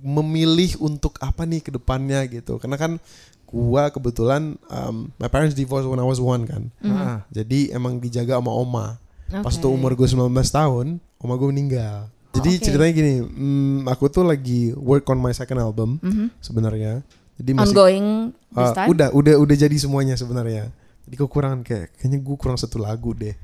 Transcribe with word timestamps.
memilih 0.00 0.80
untuk 0.80 1.20
apa 1.20 1.44
nih 1.44 1.60
ke 1.60 1.70
depannya 1.72 2.24
gitu. 2.28 2.56
Karena 2.56 2.80
kan 2.80 2.96
gua 3.44 3.92
kebetulan 3.92 4.56
um, 4.66 5.12
my 5.20 5.28
parents 5.28 5.54
divorced 5.54 5.86
when 5.86 6.00
I 6.00 6.06
was 6.08 6.18
one 6.18 6.48
kan. 6.48 6.72
Mhm. 6.80 7.28
Jadi 7.30 7.70
emang 7.70 8.00
dijaga 8.00 8.40
sama 8.40 8.50
oma. 8.50 8.86
Pas 9.30 9.56
Oke. 9.56 9.62
tuh 9.64 9.72
umur 9.72 9.96
gue 9.96 10.04
19 10.04 10.30
tahun, 10.30 11.00
oma 11.20 11.34
gue 11.34 11.48
meninggal. 11.48 12.12
Jadi 12.34 12.50
oke. 12.58 12.62
ceritanya 12.66 12.92
gini, 12.92 13.14
hmm, 13.22 13.78
aku 13.88 14.10
tuh 14.10 14.26
lagi 14.26 14.74
work 14.74 15.06
on 15.08 15.18
my 15.22 15.32
second 15.32 15.58
album 15.58 15.96
Mhm. 16.02 16.28
sebenarnya. 16.42 17.00
Jadi 17.40 17.50
masih 17.54 17.74
Ongoing 17.74 18.06
Uh, 18.54 18.70
udah 18.86 19.10
udah 19.10 19.34
udah 19.42 19.56
jadi 19.58 19.74
semuanya 19.74 20.14
sebenarnya. 20.14 20.70
Jadi 21.04 21.14
kekurangan 21.18 21.66
kayak 21.66 21.98
kayaknya 21.98 22.22
gue 22.22 22.36
kurang 22.38 22.54
satu 22.54 22.78
lagu 22.78 23.10
deh. 23.10 23.34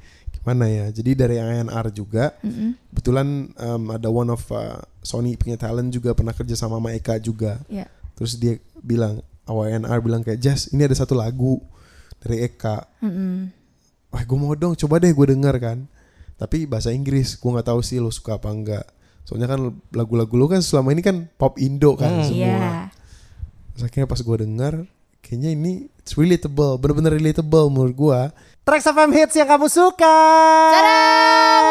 Gimana 0.41 0.67
ya? 0.67 0.89
Jadi 0.89 1.11
dari 1.13 1.37
ANR 1.37 1.91
juga 1.91 2.33
Mhm. 2.41 2.91
kebetulan 2.91 3.27
um, 3.55 3.83
ada 3.91 4.09
one 4.09 4.31
of 4.31 4.43
uh, 4.49 4.81
Sony 5.01 5.37
punya 5.37 5.55
talent 5.55 5.89
juga 5.89 6.13
pernah 6.13 6.33
kerja 6.33 6.57
sama 6.57 6.77
sama 6.77 6.93
Eka 6.93 7.17
juga. 7.17 7.61
Iya. 7.67 7.85
Terus 8.17 8.37
dia 8.37 8.57
bilang 8.77 9.21
awal 9.45 9.69
ANR 9.71 10.01
bilang 10.01 10.21
kayak 10.21 10.39
Jazz 10.39 10.69
ini 10.71 10.83
ada 10.83 10.93
satu 10.93 11.13
lagu 11.13 11.61
dari 12.19 12.41
Eka. 12.43 12.89
Mhm. 13.01 13.53
Wah 14.11 14.23
gue 14.23 14.37
mau 14.37 14.53
dong 14.55 14.75
coba 14.75 14.99
deh 14.99 15.09
gue 15.09 15.27
denger 15.29 15.57
kan. 15.57 15.79
Tapi 16.35 16.65
bahasa 16.65 16.89
Inggris 16.89 17.37
gue 17.37 17.51
nggak 17.51 17.69
tahu 17.69 17.81
sih 17.81 18.01
lo 18.01 18.09
suka 18.09 18.41
apa 18.41 18.49
enggak. 18.49 18.87
Soalnya 19.23 19.47
kan 19.47 19.61
lagu-lagu 19.93 20.35
lo 20.35 20.49
kan 20.49 20.59
selama 20.59 20.91
ini 20.91 21.01
kan 21.01 21.29
pop 21.37 21.61
Indo 21.61 21.95
kan 21.95 22.17
Hmm. 22.17 22.25
semua. 22.25 22.49
Iya. 22.49 22.73
Terus 23.73 23.83
akhirnya 23.87 24.09
pas 24.09 24.19
gue 24.19 24.37
denger 24.41 24.75
kayaknya 25.23 25.55
ini 25.55 25.73
it's 26.01 26.19
relatable, 26.19 26.81
bener-bener 26.81 27.15
relatable 27.15 27.71
menurut 27.71 27.95
gue. 27.95 28.21
Tracks 28.61 28.87
FM 28.87 29.11
hits 29.17 29.35
yang 29.41 29.49
kamu 29.49 29.73
suka. 29.73 30.21
Tada! 30.75 31.01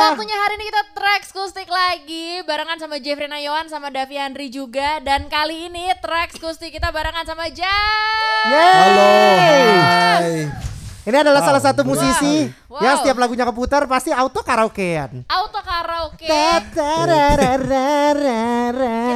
Waktunya 0.10 0.36
hari 0.36 0.58
ini 0.58 0.66
kita 0.74 0.84
track 0.98 1.22
Skustik 1.30 1.70
lagi 1.70 2.42
barengan 2.50 2.82
sama 2.82 2.98
Jeffrey 2.98 3.30
Nayawan 3.30 3.70
sama 3.70 3.94
Davi 3.94 4.18
Andri 4.18 4.50
juga 4.50 4.98
dan 5.06 5.30
kali 5.30 5.70
ini 5.70 5.94
track 6.02 6.34
Skustik 6.36 6.74
kita 6.74 6.90
barengan 6.90 7.24
sama 7.30 7.48
Jan. 7.54 8.50
Halo, 8.50 9.12
hai. 9.38 10.69
Ini 11.10 11.26
adalah 11.26 11.42
salah 11.42 11.58
satu 11.58 11.82
musisi 11.82 12.46
Wow. 12.70 12.86
yang 12.86 12.96
setiap 13.02 13.18
lagunya 13.18 13.50
keputar 13.50 13.90
pasti 13.90 14.14
auto 14.14 14.46
karaokean. 14.46 15.26
Auto 15.26 15.58
karaoke. 15.66 16.30
Kita 16.30 17.02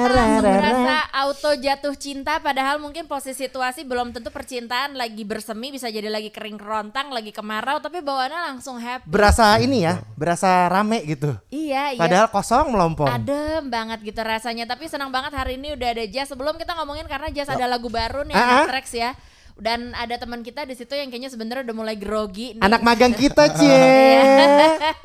langsung 0.10 0.42
berasa 0.42 0.98
auto 1.14 1.52
jatuh 1.54 1.94
cinta 1.94 2.42
padahal 2.42 2.82
mungkin 2.82 3.06
posisi 3.06 3.46
situasi 3.46 3.86
belum 3.86 4.10
tentu 4.10 4.34
percintaan 4.34 4.98
lagi 4.98 5.22
bersemi 5.22 5.70
bisa 5.70 5.86
jadi 5.94 6.10
lagi 6.10 6.34
kering 6.34 6.58
kerontang 6.58 7.14
lagi 7.14 7.30
kemarau 7.30 7.78
tapi 7.78 8.02
bawaannya 8.02 8.58
langsung 8.58 8.82
happy. 8.82 9.06
Berasa 9.06 9.62
ini 9.62 9.86
ya, 9.86 10.02
berasa 10.18 10.66
rame 10.66 11.06
gitu. 11.06 11.38
Iya, 11.54 11.94
iya. 11.94 12.02
Padahal 12.02 12.34
kosong 12.34 12.74
melompong. 12.74 13.06
Adem 13.06 13.70
banget 13.70 14.02
gitu 14.02 14.18
rasanya 14.26 14.66
Tapi 14.66 14.90
senang 14.90 15.14
banget 15.14 15.38
hari 15.38 15.62
ini 15.62 15.78
udah 15.78 15.90
ada 15.94 16.06
Jazz 16.10 16.34
Sebelum 16.34 16.58
kita 16.58 16.74
ngomongin 16.74 17.06
karena 17.06 17.30
Jazz 17.30 17.54
ada 17.54 17.70
lagu 17.70 17.86
baru 17.92 18.26
nih 18.26 18.34
Ah, 18.34 18.42
Anak 18.42 18.58
ah. 18.58 18.68
Tracks 18.74 18.94
ya 18.98 19.14
Dan 19.54 19.94
ada 19.94 20.18
teman 20.18 20.42
kita 20.42 20.66
di 20.66 20.74
situ 20.74 20.92
yang 20.94 21.08
kayaknya 21.08 21.30
sebenarnya 21.30 21.64
udah 21.70 21.76
mulai 21.78 21.96
grogi 21.96 22.58
nih. 22.58 22.64
Anak 22.66 22.82
magang 22.82 23.14
kita, 23.14 23.50
Cie. 23.58 23.70
Iya. 23.70 24.24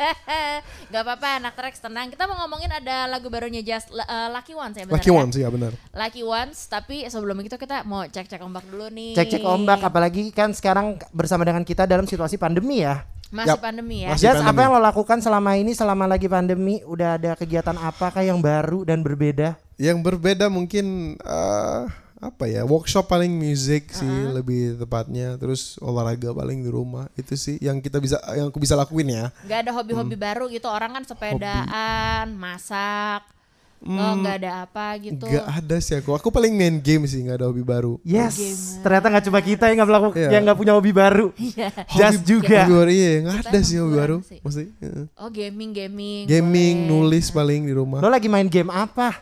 Gak 0.92 1.02
apa-apa 1.04 1.28
anak 1.36 1.52
Tracks 1.52 1.84
tenang 1.84 2.08
Kita 2.08 2.24
mau 2.24 2.41
ngomongin 2.44 2.72
ada 2.72 3.04
lagu 3.04 3.28
barunya 3.28 3.60
Jazz 3.60 3.92
uh, 3.92 4.32
Lucky 4.32 4.56
Ones 4.56 4.72
ya 4.72 4.84
benar 4.88 4.96
Lucky 4.96 5.10
ya? 5.12 5.14
Ones 5.20 5.34
ya 5.36 5.48
benar. 5.52 5.72
Lucky 5.92 6.22
Ones 6.24 6.58
Tapi 6.64 6.96
sebelum 7.12 7.36
itu 7.44 7.56
kita 7.60 7.84
mau 7.84 8.08
cek-cek 8.08 8.41
ombak 8.41 8.64
dulu 8.72 8.88
nih 8.88 9.12
Cek-cek 9.12 9.44
ombak 9.44 9.84
apalagi 9.84 10.32
kan 10.32 10.56
sekarang 10.56 10.96
bersama 11.12 11.44
dengan 11.44 11.60
kita 11.60 11.84
dalam 11.84 12.08
situasi 12.08 12.41
pandemi 12.41 12.80
ya. 12.80 13.04
Masih 13.28 13.60
Yap. 13.60 13.60
pandemi 13.60 14.08
ya 14.08 14.16
Masih 14.16 14.32
apa 14.32 14.41
pandemi. 14.41 14.60
yang 14.64 14.70
lo 14.72 14.80
lakukan 14.80 15.19
selama 15.20 15.50
ini 15.60 15.72
selama 15.76 16.04
lagi 16.08 16.24
pandemi? 16.32 16.80
Udah 16.88 17.20
ada 17.20 17.36
kegiatan 17.36 17.76
apakah 17.76 18.24
yang 18.24 18.41
baru 18.41 18.88
dan 18.88 19.04
berbeda? 19.04 19.60
Yang 19.76 20.00
berbeda 20.00 20.48
mungkin 20.48 21.14
eh, 21.20 21.80
apa 22.19 22.44
ya 22.44 22.62
workshop 22.62 23.06
paling 23.06 23.30
music 23.30 23.91
sih 23.91 24.06
lebih 24.28 24.74
tepatnya. 24.77 25.38
Terus 25.38 25.78
olahraga 25.78 26.30
paling 26.30 26.60
di 26.60 26.69
rumah 26.69 27.06
itu 27.14 27.34
sih 27.34 27.56
yang 27.58 27.78
kita 27.78 27.98
bisa 27.98 28.19
yang 28.34 28.50
aku 28.50 28.59
bisa 28.59 28.75
lakuin 28.75 29.06
ya. 29.09 29.25
Gak 29.44 29.65
ada 29.65 29.72
hobi-hobi 29.72 30.15
Hmm. 30.15 30.25
baru 30.25 30.44
gitu 30.47 30.66
Orang 30.66 30.92
kan 30.92 31.03
sepedaan 31.03 32.34
Masak 32.34 33.22
Lo 33.78 34.19
gak 34.19 34.42
ada 34.42 34.66
apa 34.66 34.98
gitu 34.98 35.22
Gak 35.22 35.47
ada 35.47 35.76
sih 35.78 35.94
aku. 35.94 36.10
Aku 36.10 36.34
paling 36.34 36.50
main 36.50 36.82
game 36.82 37.06
sih 37.06 37.22
nggak 37.22 37.38
ada 37.38 37.47
hobi 37.47 37.62
baru. 37.62 38.03
Yes, 38.03 38.34
ternyata 38.82 39.06
nggak 39.06 39.25
cuma 39.31 39.38
kita 39.38 39.71
yang 39.71 39.78
nggak 39.78 39.87
melakukan, 39.87 40.19
Iya. 40.19 40.31
yang 40.34 40.42
nggak 40.42 40.59
punya 40.59 40.72
hobi 40.75 40.91
baru. 40.91 41.31
Iya. 41.38 41.71
Jazz 41.94 42.19
juga. 42.26 42.66
Hobi 42.66 42.75
baru 42.75 42.91
iya 42.91 43.10
nggak 43.22 43.37
ada 43.47 43.59
sih 43.62 43.78
hobi 43.78 43.94
baru. 43.94 44.16
sih. 44.26 44.42
Mesti 44.42 44.65
eh. 44.82 45.06
Oh 45.15 45.31
gaming 45.31 45.71
gaming. 45.71 46.26
gaming, 46.26 46.75
boleh. 46.82 46.91
nulis 46.91 47.31
paling 47.31 47.62
di 47.62 47.72
rumah. 47.72 48.03
Lo 48.03 48.10
lagi 48.10 48.26
main 48.26 48.50
game 48.50 48.66
apa? 48.66 49.15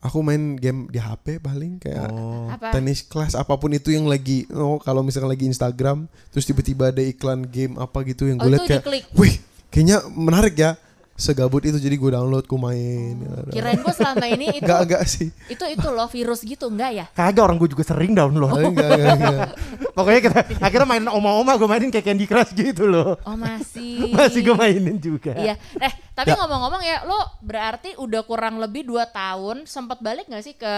Aku 0.00 0.20
main 0.20 0.56
game 0.56 0.88
di 0.88 0.96
HP 0.96 1.38
paling 1.38 1.76
kayak 1.76 2.08
Apa? 2.50 2.72
tenis 2.72 3.02
kelas 3.02 3.32
apa 3.34 3.52
pun 3.54 3.68
itu 3.68 3.90
yang 3.90 4.04
lagi 4.04 4.48
oh 4.50 4.76
kalau 4.76 5.00
misalkan 5.00 5.28
lagi 5.28 5.44
Instagram 5.44 6.04
terus 6.28 6.42
tiba-tiba 6.42 6.88
ada 6.88 7.00
iklan 7.00 7.44
game 7.44 7.76
apa 7.76 8.00
gitu 8.02 8.24
yang 8.24 8.36
Oh, 8.36 8.44
gue 8.44 8.50
itu 8.50 8.56
liat 8.56 8.68
kayak 8.70 8.82
diklik. 8.82 9.04
wih 9.12 9.34
kayaknya 9.68 9.96
menarik 10.08 10.54
ya 10.54 10.80
segabut 11.20 11.60
itu 11.62 11.76
jadi 11.76 11.92
gue 11.92 12.10
download 12.10 12.42
gue 12.42 12.56
main 12.56 13.14
Kirain 13.48 13.76
gue 13.76 13.92
selama 13.92 14.24
ini 14.24 14.56
itu 14.56 14.64
enggak 14.64 14.80
enggak 14.82 15.02
sih 15.04 15.28
itu 15.46 15.64
itu 15.68 15.88
loh 15.88 16.08
virus 16.08 16.40
gitu 16.40 16.66
enggak 16.66 16.90
ya? 16.90 17.06
Kagak 17.12 17.44
orang 17.44 17.56
gue 17.56 17.68
juga 17.68 17.84
sering 17.84 18.12
download. 18.12 18.56
enggak 18.56 18.88
enggak, 18.90 19.14
enggak. 19.14 19.48
Pokoknya 19.96 20.20
kita 20.22 20.38
akhirnya 20.58 20.88
main 20.88 21.04
oma-oma 21.06 21.52
gue 21.54 21.68
mainin 21.68 21.90
kayak 21.90 22.06
Candy 22.06 22.24
Crush 22.24 22.52
gitu 22.52 22.88
loh. 22.88 23.20
Oh 23.22 23.36
masih. 23.36 24.08
Masih 24.16 24.40
gue 24.40 24.56
mainin 24.56 24.96
juga. 24.96 25.36
Iya. 25.36 25.54
Eh 25.76 25.92
tapi 26.12 26.30
Ya. 26.30 26.36
ngomong-ngomong 26.36 26.80
ya, 26.80 27.04
lo 27.04 27.16
berarti 27.40 27.96
udah 27.96 28.22
kurang 28.22 28.56
lebih 28.56 28.82
2 28.82 28.96
tahun 29.10 29.56
sempat 29.64 30.00
balik 30.00 30.24
nggak 30.26 30.40
sih 30.40 30.54
ke 30.54 30.74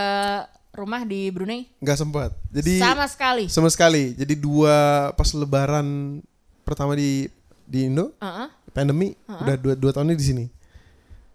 rumah 0.72 1.04
di 1.04 1.28
Brunei? 1.28 1.68
Nggak 1.78 1.98
sempat 1.98 2.30
jadi 2.48 2.74
Sama 2.78 3.04
sekali. 3.04 3.44
sama 3.46 3.68
sekali 3.68 4.16
jadi 4.16 4.34
dua 4.34 4.76
pas 5.12 5.28
lebaran 5.30 6.18
pertama 6.62 6.92
di 6.92 7.28
di 7.62 7.86
Indo 7.86 8.16
Heeh. 8.18 8.48
Pandemi 8.72 9.12
udah 9.26 9.54
dua, 9.54 9.74
dua 9.74 9.90
tahun 9.90 10.10
ini 10.10 10.16
di 10.16 10.26
sini 10.26 10.46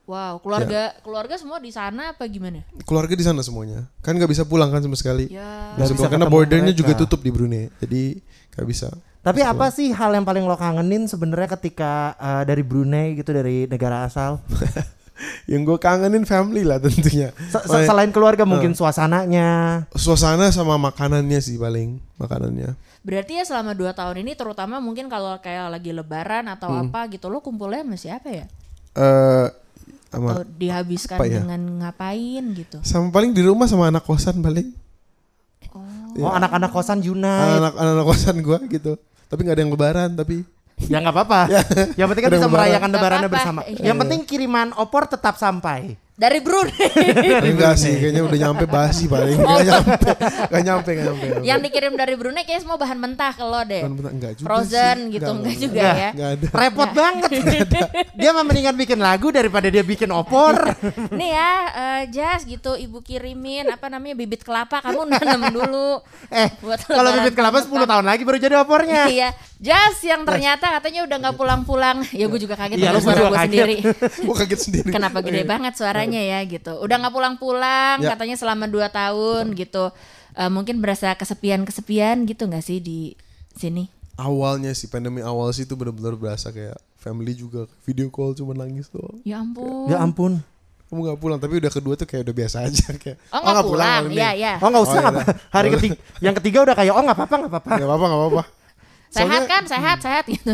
Wow, 0.04 0.40
keluarga 0.40 0.96
keluarga 1.04 1.36
semua 1.36 1.60
di 1.60 1.68
sana 1.68 2.16
apa 2.16 2.24
gimana? 2.26 2.64
keluarga 2.84 3.12
di 3.12 3.22
sana 3.22 3.44
semuanya 3.44 3.92
kan 4.00 4.16
nggak 4.16 4.32
bisa 4.32 4.44
pulang 4.44 4.68
kan 4.68 4.80
sama 4.80 4.96
sekali 4.96 5.28
Ya. 5.28 5.76
Nggak 5.76 5.88
bisa 5.94 6.08
karena 6.08 6.26
bordernya 6.26 6.72
mereka. 6.72 6.80
juga 6.80 6.94
tutup 6.96 7.20
di 7.20 7.28
Brunei 7.28 7.68
jadi 7.78 8.24
nggak 8.56 8.66
bisa 8.66 8.88
Tapi 9.20 9.44
apa 9.44 9.68
sih 9.68 9.92
hal 9.92 10.16
yang 10.16 10.24
paling 10.24 10.42
lo 10.42 10.56
kangenin 10.56 11.04
sebenarnya 11.04 11.52
ketika 11.54 11.92
eh, 12.16 12.44
dari 12.44 12.64
Brunei 12.64 13.14
gitu 13.14 13.30
dari 13.30 13.68
negara 13.68 14.08
asal? 14.08 14.40
yang 15.46 15.62
gue 15.62 15.78
kangenin 15.78 16.24
family 16.24 16.62
lah 16.62 16.80
tentunya 16.80 17.30
Se- 17.46 17.62
se- 17.62 17.86
Selain 17.86 18.10
keluarga 18.10 18.44
mungkin 18.44 18.74
suasananya. 18.74 19.86
suasana 19.92 20.50
sama 20.50 20.76
makanannya 20.76 21.38
sih 21.38 21.56
paling 21.56 22.02
makanannya 22.16 22.74
Berarti 23.00 23.36
ya 23.36 23.44
selama 23.44 23.72
2 23.72 23.88
tahun 23.94 24.20
ini 24.20 24.34
terutama 24.34 24.78
mungkin 24.78 25.08
kalau 25.08 25.38
kayak 25.38 25.70
lagi 25.70 25.92
lebaran 25.92 26.44
atau 26.48 26.68
Hmm. 26.68 26.88
apa 26.88 27.08
gitu 27.08 27.28
lo 27.28 27.40
kumpulnya 27.40 27.80
sama 27.82 27.96
siapa 27.96 28.28
ya? 28.28 28.46
eh 28.94 29.48
sama 30.08 30.28
Atau 30.34 30.44
dihabiskan 30.50 31.16
apa 31.16 31.26
ya? 31.26 31.40
dengan 31.40 31.62
ngapain 31.80 32.44
gitu? 32.54 32.78
sama 32.82 33.08
paling 33.10 33.32
di 33.32 33.42
rumah 33.42 33.64
sama 33.64 33.88
anak 33.88 34.04
kosan 34.04 34.40
paling 34.40 34.72
Oh 36.18 36.28
anak-anak 36.28 36.68
kosan 36.68 37.00
Unite. 37.00 37.62
anak 37.62 37.74
anak 37.76 38.04
kosan 38.04 38.36
gue 38.40 38.58
gitu 38.72 38.98
tapi 39.26 39.40
nggak 39.40 39.54
ada 39.54 39.62
yang 39.62 39.72
lebaran 39.72 40.10
tapi 40.12 40.42
Ya 40.94 41.02
nggak 41.02 41.16
apa-apa. 41.16 41.42
yang 41.98 42.08
penting 42.14 42.24
kan 42.30 42.32
bisa 42.38 42.48
merayakan 42.48 42.90
lebarannya 42.94 43.30
bersama. 43.34 43.60
Iya. 43.66 43.92
Yang 43.92 43.98
penting 44.06 44.20
kiriman 44.30 44.70
opor 44.78 45.10
tetap 45.10 45.36
sampai. 45.36 45.98
Dari 46.24 46.42
Brunei. 46.42 46.90
enggak 47.46 47.78
sih 47.78 47.94
kayaknya 47.94 48.26
udah 48.26 48.40
nyampe 48.40 48.66
basi 48.66 49.06
paling 49.06 49.38
nggak 49.38 49.64
nyampe 49.64 50.10
nggak 50.50 50.64
nyampe 50.66 50.90
nggak 50.90 51.06
nyampe 51.06 51.24
nggak 51.30 51.42
yang 51.46 51.62
nyampe. 51.62 51.66
dikirim 51.70 51.94
dari 51.94 52.14
Brunei 52.14 52.42
kayak 52.42 52.62
semua 52.62 52.74
bahan 52.76 52.98
mentah 52.98 53.32
ke 53.32 53.44
lo 53.44 53.62
deh. 53.62 53.86
Bukan, 53.86 53.94
bukan, 53.94 54.12
enggak 54.18 54.32
juga 54.34 54.46
Frozen 54.50 54.98
sih. 54.98 55.14
gitu 55.14 55.30
enggak, 55.30 55.46
enggak, 55.46 55.62
juga 55.62 55.78
enggak. 55.78 55.94
ya. 55.96 56.10
enggak 56.10 56.30
ada 56.34 56.48
Repot 56.58 56.90
banget. 56.92 57.30
dia 58.18 58.30
mah 58.32 58.44
mendingan 58.44 58.76
bikin 58.76 58.98
lagu 58.98 59.28
daripada 59.30 59.68
dia 59.70 59.84
bikin 59.86 60.10
opor. 60.10 60.58
Nih 61.22 61.30
ya, 61.32 61.52
eh, 61.70 62.02
Jas 62.10 62.42
gitu 62.44 62.74
ibu 62.74 62.98
kirimin 63.00 63.70
apa 63.70 63.86
namanya 63.86 64.18
bibit 64.18 64.42
kelapa 64.42 64.82
kamu 64.82 65.06
nanam 65.06 65.54
dulu. 65.54 66.02
eh, 66.34 66.50
Buat 66.58 66.82
kalau 66.82 67.14
bibit 67.14 67.38
kelapa 67.38 67.62
10 67.62 67.70
tahun 67.86 68.06
lagi 68.06 68.26
baru 68.26 68.38
jadi 68.42 68.56
opornya. 68.58 69.06
Iya, 69.06 69.30
Jas 69.62 70.02
yang 70.02 70.26
ternyata 70.26 70.66
katanya 70.74 71.06
udah 71.06 71.18
nggak 71.20 71.36
pulang-pulang. 71.38 72.02
Ya 72.10 72.26
gue 72.26 72.40
juga 72.42 72.58
kaget 72.58 72.82
Iya, 72.82 72.98
suara 72.98 73.14
juga 73.16 73.30
gue 73.30 73.38
kaget. 73.38 73.46
sendiri. 73.46 73.78
gue 74.18 74.36
kaget 74.36 74.60
sendiri 74.60 74.90
Kenapa 74.90 75.22
gede 75.22 75.46
banget 75.46 75.74
suaranya 75.78 76.07
ya 76.14 76.40
gitu. 76.44 76.72
Udah 76.78 76.96
nggak 76.98 77.12
pulang-pulang 77.12 77.98
Ya. 78.00 78.14
katanya 78.14 78.36
selama 78.36 78.66
2 78.66 78.88
tahun 78.88 79.52
gitu. 79.54 79.92
Eh, 80.34 80.48
mungkin 80.48 80.78
berasa 80.78 81.14
kesepian-kesepian 81.14 82.24
gitu 82.24 82.46
nggak 82.46 82.62
sih 82.62 82.78
di 82.78 83.14
sini? 83.54 83.90
awalnya 84.16 84.70
sih 84.72 84.86
pandemi 84.86 85.22
awal 85.22 85.50
sih 85.52 85.62
itu 85.62 85.74
benar-benar 85.74 86.14
berasa 86.14 86.50
kayak 86.50 86.74
family 86.96 87.32
juga 87.32 87.70
video 87.84 88.10
call 88.10 88.34
cuma 88.34 88.50
nangis 88.52 88.86
tuh 88.88 89.06
Ya 89.22 89.38
ampun. 89.38 89.86
Ya 89.86 89.98
ampun. 89.98 90.42
kamu 90.84 91.00
nggak 91.04 91.20
pulang 91.20 91.38
tapi 91.38 91.54
udah 91.56 91.70
kedua 91.70 91.94
tuh 91.94 92.06
kayak 92.06 92.24
udah 92.24 92.36
biasa 92.36 92.58
aja 92.64 92.88
kayak 92.98 93.22
Oh 93.30 93.46
nggak 93.46 93.68
pulang, 93.68 93.86
hari 94.04 94.18
ya 94.18 94.30
ini." 94.32 94.42
ya. 94.42 94.54
Oh 94.58 94.68
nggak 94.68 94.84
usah 94.84 94.92
Oh, 94.92 94.98
iya. 94.98 95.10
apa. 95.12 95.22
Hari 95.52 95.68
ketiga, 95.70 95.96
yang 96.26 96.34
ketiga 96.34 96.58
udah 96.64 96.76
kayak 96.76 96.94
oh 96.94 97.04
nggak 97.04 97.14
apa-apa 97.16 97.36
nggak 97.38 97.52
apa-apa. 97.52 97.70
nggak 97.70 97.88
apa-apa 97.88 98.06
nggak 98.06 98.20
apa-apa 98.20 98.44
Sehat 99.08 99.42
kan, 99.46 99.64
sehat, 99.64 99.98
sehat 100.00 100.24
gitu. 100.28 100.54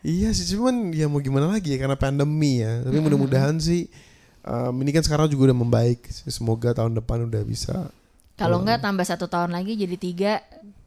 Iya 0.00 0.28
sih 0.30 0.46
cuman 0.48 0.92
ya 0.92 1.06
mau 1.06 1.18
gimana 1.18 1.50
lagi 1.50 1.68
ya 1.68 1.78
karena 1.80 1.94
pandemi 1.94 2.62
ya. 2.62 2.80
Tapi 2.80 2.98
mudah-mudahan 3.00 3.58
sih 3.58 3.90
um, 4.46 4.74
ini 4.80 4.94
kan 4.94 5.02
sekarang 5.02 5.26
juga 5.26 5.50
udah 5.50 5.58
membaik. 5.58 6.06
Semoga 6.30 6.72
tahun 6.72 6.94
depan 6.94 7.26
udah 7.26 7.42
bisa 7.42 7.90
Kalau 8.36 8.60
enggak 8.60 8.80
tambah 8.80 9.04
satu 9.04 9.26
tahun 9.26 9.52
lagi 9.52 9.74
jadi 9.74 9.96
tiga, 9.96 10.32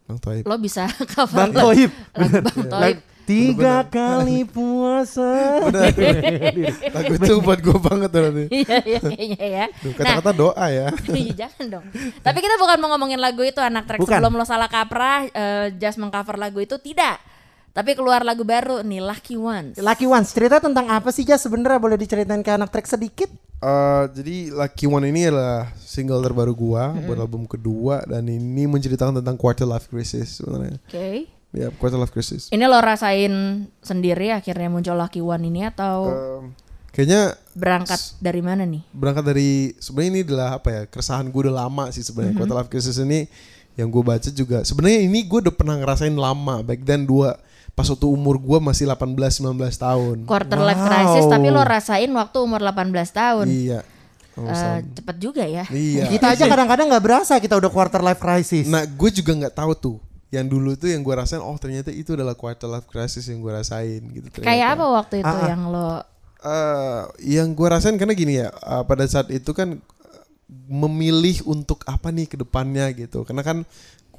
Bang 0.06 0.18
Toib. 0.18 0.46
lo 0.46 0.56
bisa 0.58 0.86
cover 1.14 1.38
Bang 1.38 1.52
Toib. 1.52 1.92
Bang 2.16 2.70
Toib. 2.70 2.98
Tiga 3.30 3.86
kali 3.86 4.42
puasa. 4.58 5.62
Benar. 5.70 5.94
Lagu 6.98 7.14
itu 7.14 7.34
buat 7.46 7.62
gue 7.62 7.78
banget 7.78 8.10
tuh 8.10 8.22
nanti. 8.26 8.46
Iya 8.50 8.78
iya 8.90 9.00
kayaknya 9.06 9.46
ya. 9.46 9.66
Duh, 9.86 9.94
Kata-kata 9.94 10.32
doa 10.34 10.66
ya. 10.66 10.90
Iya, 11.14 11.34
Jangan 11.46 11.66
dong. 11.70 11.86
Tapi 12.26 12.38
kita 12.42 12.58
bukan 12.58 12.78
mau 12.82 12.90
ngomongin 12.98 13.22
lagu 13.22 13.46
itu 13.46 13.62
anak 13.62 13.86
track 13.86 14.02
Bukan. 14.02 14.18
sebelum 14.18 14.34
lo 14.34 14.46
salah 14.50 14.66
kaprah 14.66 15.30
eh, 15.30 15.78
just 15.78 16.02
mengcover 16.02 16.42
lagu 16.42 16.58
itu 16.58 16.82
tidak. 16.82 17.22
Tapi 17.70 17.94
keluar 17.94 18.26
lagu 18.26 18.42
baru 18.42 18.82
nih 18.82 18.98
Lucky 18.98 19.38
Ones. 19.38 19.78
Lucky 19.78 20.10
Ones, 20.10 20.34
cerita 20.34 20.58
tentang 20.58 20.90
apa 20.90 21.14
sih 21.14 21.22
Jas 21.22 21.46
sebenarnya 21.46 21.78
boleh 21.78 22.02
diceritain 22.02 22.42
ke 22.42 22.50
anak 22.50 22.74
track 22.74 22.90
sedikit? 22.90 23.30
Eh, 23.60 24.04
jadi 24.16 24.56
Lucky 24.56 24.88
One 24.88 25.12
ini 25.12 25.28
adalah 25.28 25.68
single 25.76 26.24
terbaru 26.24 26.56
gua 26.56 26.96
buat 27.04 27.20
album 27.20 27.44
kedua 27.44 28.08
dan 28.08 28.24
ini 28.24 28.64
menceritakan 28.64 29.20
tentang 29.20 29.36
quarter 29.36 29.68
life 29.68 29.92
crisis 29.92 30.40
sebenarnya. 30.40 30.80
Oke. 30.88 31.28
Ya, 31.52 31.68
quarter 31.76 32.00
life 32.00 32.14
crisis. 32.14 32.48
Ini 32.56 32.64
lo 32.64 32.80
rasain 32.80 33.68
sendiri 33.84 34.32
akhirnya 34.32 34.72
muncul 34.72 34.96
Lucky 34.96 35.20
One 35.20 35.44
ini 35.44 35.68
atau 35.68 36.08
Em, 36.08 36.56
kayaknya 36.96 37.36
berangkat 37.52 38.00
dari 38.24 38.40
mana 38.40 38.64
nih? 38.64 38.80
berangkat 38.96 39.26
dari 39.28 39.76
sebenarnya 39.76 40.10
ini 40.10 40.22
adalah 40.24 40.50
apa 40.56 40.70
ya 40.72 40.82
keresahan 40.88 41.28
gue 41.28 41.42
udah 41.52 41.56
lama 41.68 41.92
sih 41.92 42.00
sebenarnya 42.00 42.40
quarter 42.40 42.56
life 42.56 42.72
crisis 42.72 42.96
ini 42.96 43.28
yang 43.76 43.92
gue 43.92 44.00
baca 44.00 44.30
juga 44.32 44.64
sebenarnya 44.64 45.04
ini 45.04 45.20
gue 45.28 45.40
udah 45.44 45.52
pernah 45.52 45.76
ngerasain 45.76 46.16
lama 46.16 46.64
back 46.64 46.88
then 46.88 47.04
dua 47.04 47.36
pas 47.80 47.88
waktu 47.88 48.06
umur 48.06 48.36
gue 48.36 48.60
masih 48.60 48.84
18-19 48.84 49.56
tahun 49.74 50.18
Quarter 50.28 50.60
life 50.60 50.76
Wow. 50.78 50.90
crisis 50.90 51.26
tapi 51.26 51.48
lo 51.48 51.64
rasain 51.64 52.12
waktu 52.12 52.38
umur 52.38 52.60
18 52.60 52.92
tahun. 53.10 53.48
iya 53.48 53.80
Eh, 54.36 54.80
cepet 54.94 55.16
juga 55.18 55.44
ya. 55.44 55.68
iya 55.70 56.08
Kita 56.08 56.32
aja 56.32 56.44
kadang-kadang 56.46 56.88
nggak 56.88 57.04
berasa 57.04 57.36
kita 57.38 57.56
udah 57.56 57.68
quarter 57.68 58.00
life 58.00 58.20
crisis. 58.20 58.68
nah 58.68 58.84
gue 58.84 59.10
juga 59.10 59.32
nggak 59.34 59.52
tahu 59.54 59.72
tuh 59.74 59.98
yang 60.30 60.46
dulu 60.46 60.76
tuh 60.76 60.88
yang 60.88 61.02
gue 61.02 61.12
rasain 61.12 61.40
oh 61.40 61.56
ternyata 61.56 61.90
itu 61.90 62.14
adalah 62.14 62.36
quarter 62.36 62.68
life 62.68 62.86
crisis 62.86 63.26
yang 63.26 63.40
gue 63.40 63.50
rasain 63.50 64.00
gitu 64.10 64.28
ternyata. 64.30 64.48
Kayak 64.48 64.68
apa 64.76 64.86
waktu 64.94 65.16
itu 65.20 65.28
Ah, 65.28 65.40
ah. 65.40 65.48
yang 65.48 65.64
lo 65.66 65.90
Eh, 66.40 67.02
yang 67.36 67.52
gue 67.52 67.68
rasain 67.68 67.96
karena 67.96 68.12
gini 68.14 68.34
ya 68.38 68.48
eh, 68.48 68.84
pada 68.86 69.04
saat 69.04 69.28
itu 69.28 69.52
kan 69.52 69.76
memilih 70.66 71.44
untuk 71.44 71.84
apa 71.84 72.10
nih 72.10 72.26
ke 72.26 72.36
depannya 72.36 72.90
gitu 72.92 73.22
karena 73.22 73.44
kan 73.44 73.58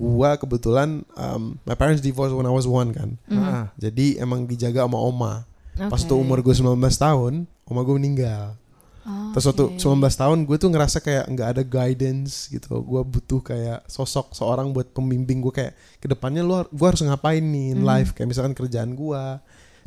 gua 0.00 0.34
kebetulan 0.34 1.04
um, 1.12 1.60
my 1.62 1.76
parents 1.76 2.00
divorced 2.00 2.32
when 2.32 2.48
I 2.48 2.50
was 2.50 2.64
one 2.64 2.90
kan 2.90 3.20
Ah. 3.28 3.68
jadi 3.76 4.18
emang 4.18 4.48
dijaga 4.48 4.88
sama 4.88 4.96
oma 4.96 5.44
pas 5.78 6.00
Oke. 6.00 6.08
tuh 6.08 6.16
umur 6.16 6.40
gue 6.40 6.52
19 6.52 6.72
tahun 6.96 7.44
oma 7.64 7.80
gue 7.82 7.94
meninggal 7.94 8.56
Oh, 9.00 9.32
Terus 9.32 9.48
waktu 9.48 9.64
oke. 9.64 9.80
19 9.80 10.12
tahun 10.12 10.38
gue 10.44 10.56
tuh 10.60 10.68
ngerasa 10.68 11.00
kayak 11.00 11.24
nggak 11.32 11.48
ada 11.56 11.62
guidance 11.64 12.52
gitu. 12.52 12.84
Gue 12.84 13.00
butuh 13.00 13.40
kayak 13.40 13.88
sosok 13.88 14.36
seorang 14.36 14.76
buat 14.76 14.92
pembimbing 14.92 15.40
gue 15.40 15.48
kayak 15.48 15.72
ke 15.96 16.04
depannya 16.04 16.44
lu 16.44 16.60
gue 16.68 16.84
harus 16.84 17.00
ngapain 17.00 17.40
nih 17.40 17.72
in 17.72 17.80
life 17.80 18.12
kayak 18.12 18.28
misalkan 18.28 18.52
kerjaan 18.52 18.92
gue. 18.92 19.22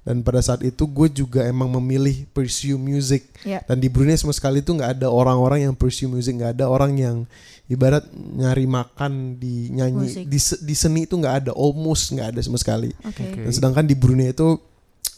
Dan 0.04 0.20
pada 0.20 0.44
saat 0.44 0.60
itu 0.68 0.84
gue 0.84 1.08
juga 1.24 1.48
emang 1.48 1.72
memilih 1.80 2.28
pursue 2.36 2.76
music. 2.76 3.24
Ya. 3.48 3.64
Dan 3.64 3.80
di 3.80 3.88
Brunei 3.88 4.20
sama 4.20 4.36
sekali 4.36 4.60
tuh 4.60 4.76
nggak 4.76 5.00
ada 5.00 5.08
orang-orang 5.08 5.72
yang 5.72 5.74
pursue 5.74 6.12
music, 6.12 6.36
nggak 6.36 6.60
ada 6.60 6.68
orang 6.68 6.92
yang 7.00 7.18
ibarat 7.72 8.04
nyari 8.14 8.68
makan 8.68 9.40
di 9.40 9.72
nyanyi 9.72 10.08
Musik. 10.12 10.26
di, 10.28 10.40
di 10.40 10.76
seni 10.76 11.08
itu 11.08 11.16
nggak 11.16 11.48
ada, 11.48 11.52
almost 11.56 12.12
nggak 12.12 12.36
ada 12.36 12.40
sama 12.44 12.60
sekali. 12.60 12.92
Oke. 13.08 13.24
Oke. 13.24 13.40
Dan 13.48 13.52
sedangkan 13.56 13.88
di 13.88 13.96
Brunei 13.96 14.36
itu 14.36 14.60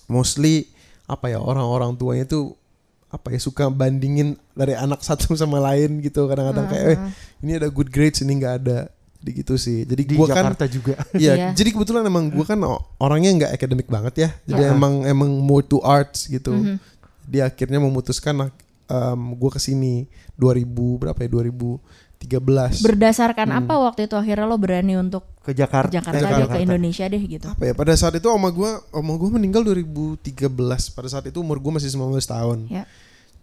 mostly 0.05 0.69
apa 1.09 1.33
ya 1.33 1.41
orang-orang 1.41 1.97
tuanya 1.97 2.29
itu 2.29 2.53
apa 3.09 3.31
ya 3.31 3.39
suka 3.39 3.69
bandingin 3.69 4.35
dari 4.57 4.73
anak 4.75 5.01
satu 5.05 5.33
sama 5.39 5.61
lain 5.61 6.01
gitu 6.01 6.25
kadang-kadang 6.27 6.67
kayak 6.67 6.85
eh 6.93 6.97
ini 7.45 7.51
ada 7.57 7.67
good 7.69 7.87
grades 7.87 8.19
ini 8.25 8.37
nggak 8.41 8.55
ada 8.65 8.89
jadi 9.25 9.41
gitu 9.41 9.57
sih 9.57 9.89
jadi 9.89 10.05
Di 10.05 10.13
gua 10.13 10.29
kan 10.29 10.53
Jakarta 10.53 10.69
juga. 10.69 10.93
Iya, 11.17 11.33
Iya. 11.33 11.47
jadi 11.57 11.69
kebetulan 11.73 12.05
emang 12.05 12.29
gua 12.29 12.45
kan 12.45 12.61
orangnya 13.01 13.31
nggak 13.41 13.51
akademik 13.57 13.89
banget 13.89 14.13
ya. 14.21 14.29
Jadi 14.45 14.61
Ya. 14.61 14.69
emang 14.69 15.01
emang 15.01 15.33
more 15.41 15.65
to 15.65 15.81
arts 15.81 16.29
gitu. 16.29 16.53
Mhm. 16.53 16.77
Dia 17.25 17.49
akhirnya 17.49 17.81
memutuskan 17.81 18.53
um, 18.85 19.19
gua 19.33 19.49
ke 19.49 19.57
sini 19.57 20.05
2000 20.37 20.61
berapa 21.01 21.17
ya 21.17 21.29
2013. 22.21 22.85
Berdasarkan 22.85 23.49
apa 23.49 23.73
waktu 23.75 24.05
itu 24.05 24.13
akhirnya 24.13 24.45
lo 24.45 24.61
berani 24.61 24.93
untuk 24.93 25.25
Ke 25.41 25.53
ke 25.53 25.57
Jakarta. 25.57 25.89
Jakarta, 25.89 26.21
Jakarta. 26.21 26.37
deh 26.37 26.47
ke 26.53 26.59
Indonesia 26.61 27.05
deh 27.09 27.21
gitu. 27.21 27.47
apa 27.49 27.63
ya 27.65 27.73
pada 27.73 27.97
saat 27.97 28.13
itu 28.13 28.29
oma 28.29 28.53
gua 28.53 28.77
oma 28.93 29.17
gua 29.17 29.33
meninggal 29.33 29.65
2013. 29.65 30.93
Pada 30.93 31.09
saat 31.09 31.25
itu 31.25 31.41
umur 31.41 31.57
gua 31.57 31.81
masih 31.81 31.89
19 31.89 32.29
tahun. 32.29 32.69
Ya. 32.69 32.85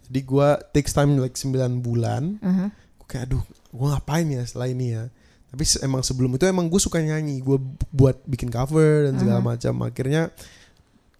Jadi 0.06 0.20
gua 0.22 0.62
takes 0.70 0.94
time 0.94 1.18
like 1.18 1.34
9 1.34 1.50
bulan. 1.78 2.38
Aha. 2.38 2.70
Gua 2.98 3.06
kayak 3.06 3.24
aduh, 3.26 3.42
gua 3.70 3.98
ngapain 3.98 4.30
ya 4.30 4.46
setelah 4.46 4.70
ini 4.70 4.94
ya. 4.94 5.10
Tapi 5.52 5.64
emang 5.84 6.00
sebelum 6.00 6.32
itu 6.32 6.48
emang 6.48 6.64
gue 6.72 6.80
suka 6.80 6.96
nyanyi, 6.96 7.44
gue 7.44 7.60
buat 7.92 8.16
bikin 8.24 8.48
cover 8.48 9.12
dan 9.12 9.20
segala 9.20 9.44
macam. 9.44 9.84
Akhirnya 9.84 10.32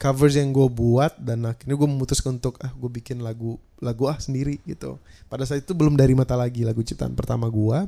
covers 0.01 0.35
yang 0.41 0.57
gue 0.57 0.67
buat 0.73 1.15
dan 1.21 1.45
akhirnya 1.45 1.77
gue 1.77 1.89
memutuskan 1.93 2.41
untuk 2.41 2.57
ah 2.65 2.73
gue 2.73 2.91
bikin 2.91 3.21
lagu 3.21 3.61
lagu 3.85 4.09
ah 4.09 4.17
sendiri 4.17 4.57
gitu. 4.65 4.97
Pada 5.29 5.45
saat 5.45 5.69
itu 5.69 5.77
belum 5.77 6.01
dari 6.01 6.17
mata 6.17 6.33
lagi 6.33 6.65
lagu 6.65 6.81
ciptaan 6.81 7.13
pertama 7.13 7.45
gue, 7.53 7.85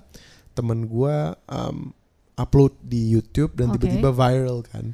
temen 0.52 0.84
gue 0.84 1.16
um, 1.48 1.90
upload 2.36 2.76
di 2.84 3.16
YouTube 3.16 3.56
dan 3.56 3.72
tiba-tiba 3.72 4.12
viral 4.12 4.60
kan. 4.68 4.92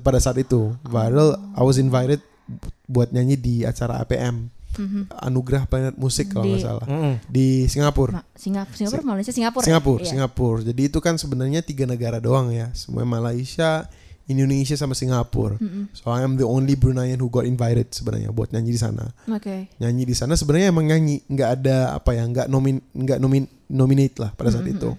Pada 0.00 0.16
saat 0.16 0.40
itu 0.40 0.72
viral, 0.88 1.36
I 1.52 1.62
was 1.62 1.76
invited 1.76 2.24
buat 2.88 3.12
nyanyi 3.12 3.36
di 3.36 3.54
acara 3.68 4.00
APM 4.00 4.48
Mhm. 4.74 5.12
Anugerah 5.12 5.64
Planet 5.64 5.94
Musik 5.94 6.28
kalau 6.28 6.46
nggak 6.46 6.60
salah 6.60 6.86
Mm-mm. 6.86 7.14
di 7.26 7.66
Singapura. 7.66 8.18
Ma- 8.18 8.26
Singapura, 8.32 8.76
Singapura, 8.76 9.02
Malaysia, 9.04 9.32
Singapura. 9.32 9.64
Singapura, 9.64 10.00
Iya. 10.00 10.08
Singapura. 10.08 10.60
Jadi 10.64 10.82
itu 10.86 10.98
kan 10.98 11.14
sebenarnya 11.14 11.60
tiga 11.60 11.84
negara 11.84 12.16
doang 12.16 12.48
ya. 12.48 12.72
Semua 12.72 13.02
Malaysia, 13.02 13.84
Indonesia 14.24 14.72
sama 14.74 14.94
Singapura. 14.94 15.58
Mm-mm. 15.58 15.90
So 15.92 16.08
I 16.08 16.22
am 16.22 16.34
the 16.34 16.44
only 16.44 16.72
Bruneian 16.72 17.16
who 17.16 17.28
got 17.28 17.42
invited 17.42 17.90
sebenarnya 17.90 18.30
buat 18.30 18.48
nyanyi 18.48 18.70
di 18.70 18.80
sana. 18.80 19.10
Oke. 19.26 19.68
Nyanyi 19.76 20.02
di 20.04 20.14
sana 20.14 20.32
sebenarnya 20.32 20.70
emang 20.70 20.86
nyanyi, 20.86 21.20
nggak 21.26 21.50
ada 21.58 21.92
apa 21.92 22.12
ya, 22.12 22.24
nggak 22.24 22.46
nomin, 22.46 22.80
nggak 22.88 23.18
nomin, 23.18 23.44
nominate 23.66 24.16
lah 24.16 24.30
pada 24.30 24.48
saat 24.48 24.64
itu. 24.64 24.94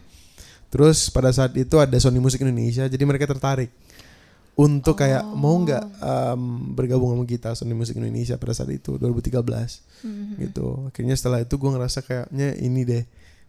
Terus 0.67 1.07
pada 1.07 1.29
saat 1.29 1.53
itu 1.53 1.77
ada 1.77 1.93
Sony 1.95 2.17
Music 2.17 2.41
Indonesia, 2.41 2.83
jadi 2.83 3.03
mereka 3.03 3.23
tertarik 3.23 3.69
untuk 4.53 4.94
kayak 4.95 5.25
mau 5.25 5.57
nggak 5.57 5.83
um, 5.97 6.41
bergabung 6.71 7.09
sama 7.09 7.25
kita 7.25 7.53
Sony 7.53 7.73
Music 7.73 7.97
Indonesia 7.97 8.38
pada 8.38 8.53
saat 8.53 8.69
itu 8.69 8.95
2013 8.95 9.81
Mhm. 10.03 10.38
gitu. 10.39 10.67
Akhirnya 10.85 11.15
setelah 11.15 11.41
itu 11.41 11.55
gue 11.55 11.69
ngerasa 11.69 12.00
kayaknya 12.01 12.53
ini 12.55 12.81
deh 12.83 13.03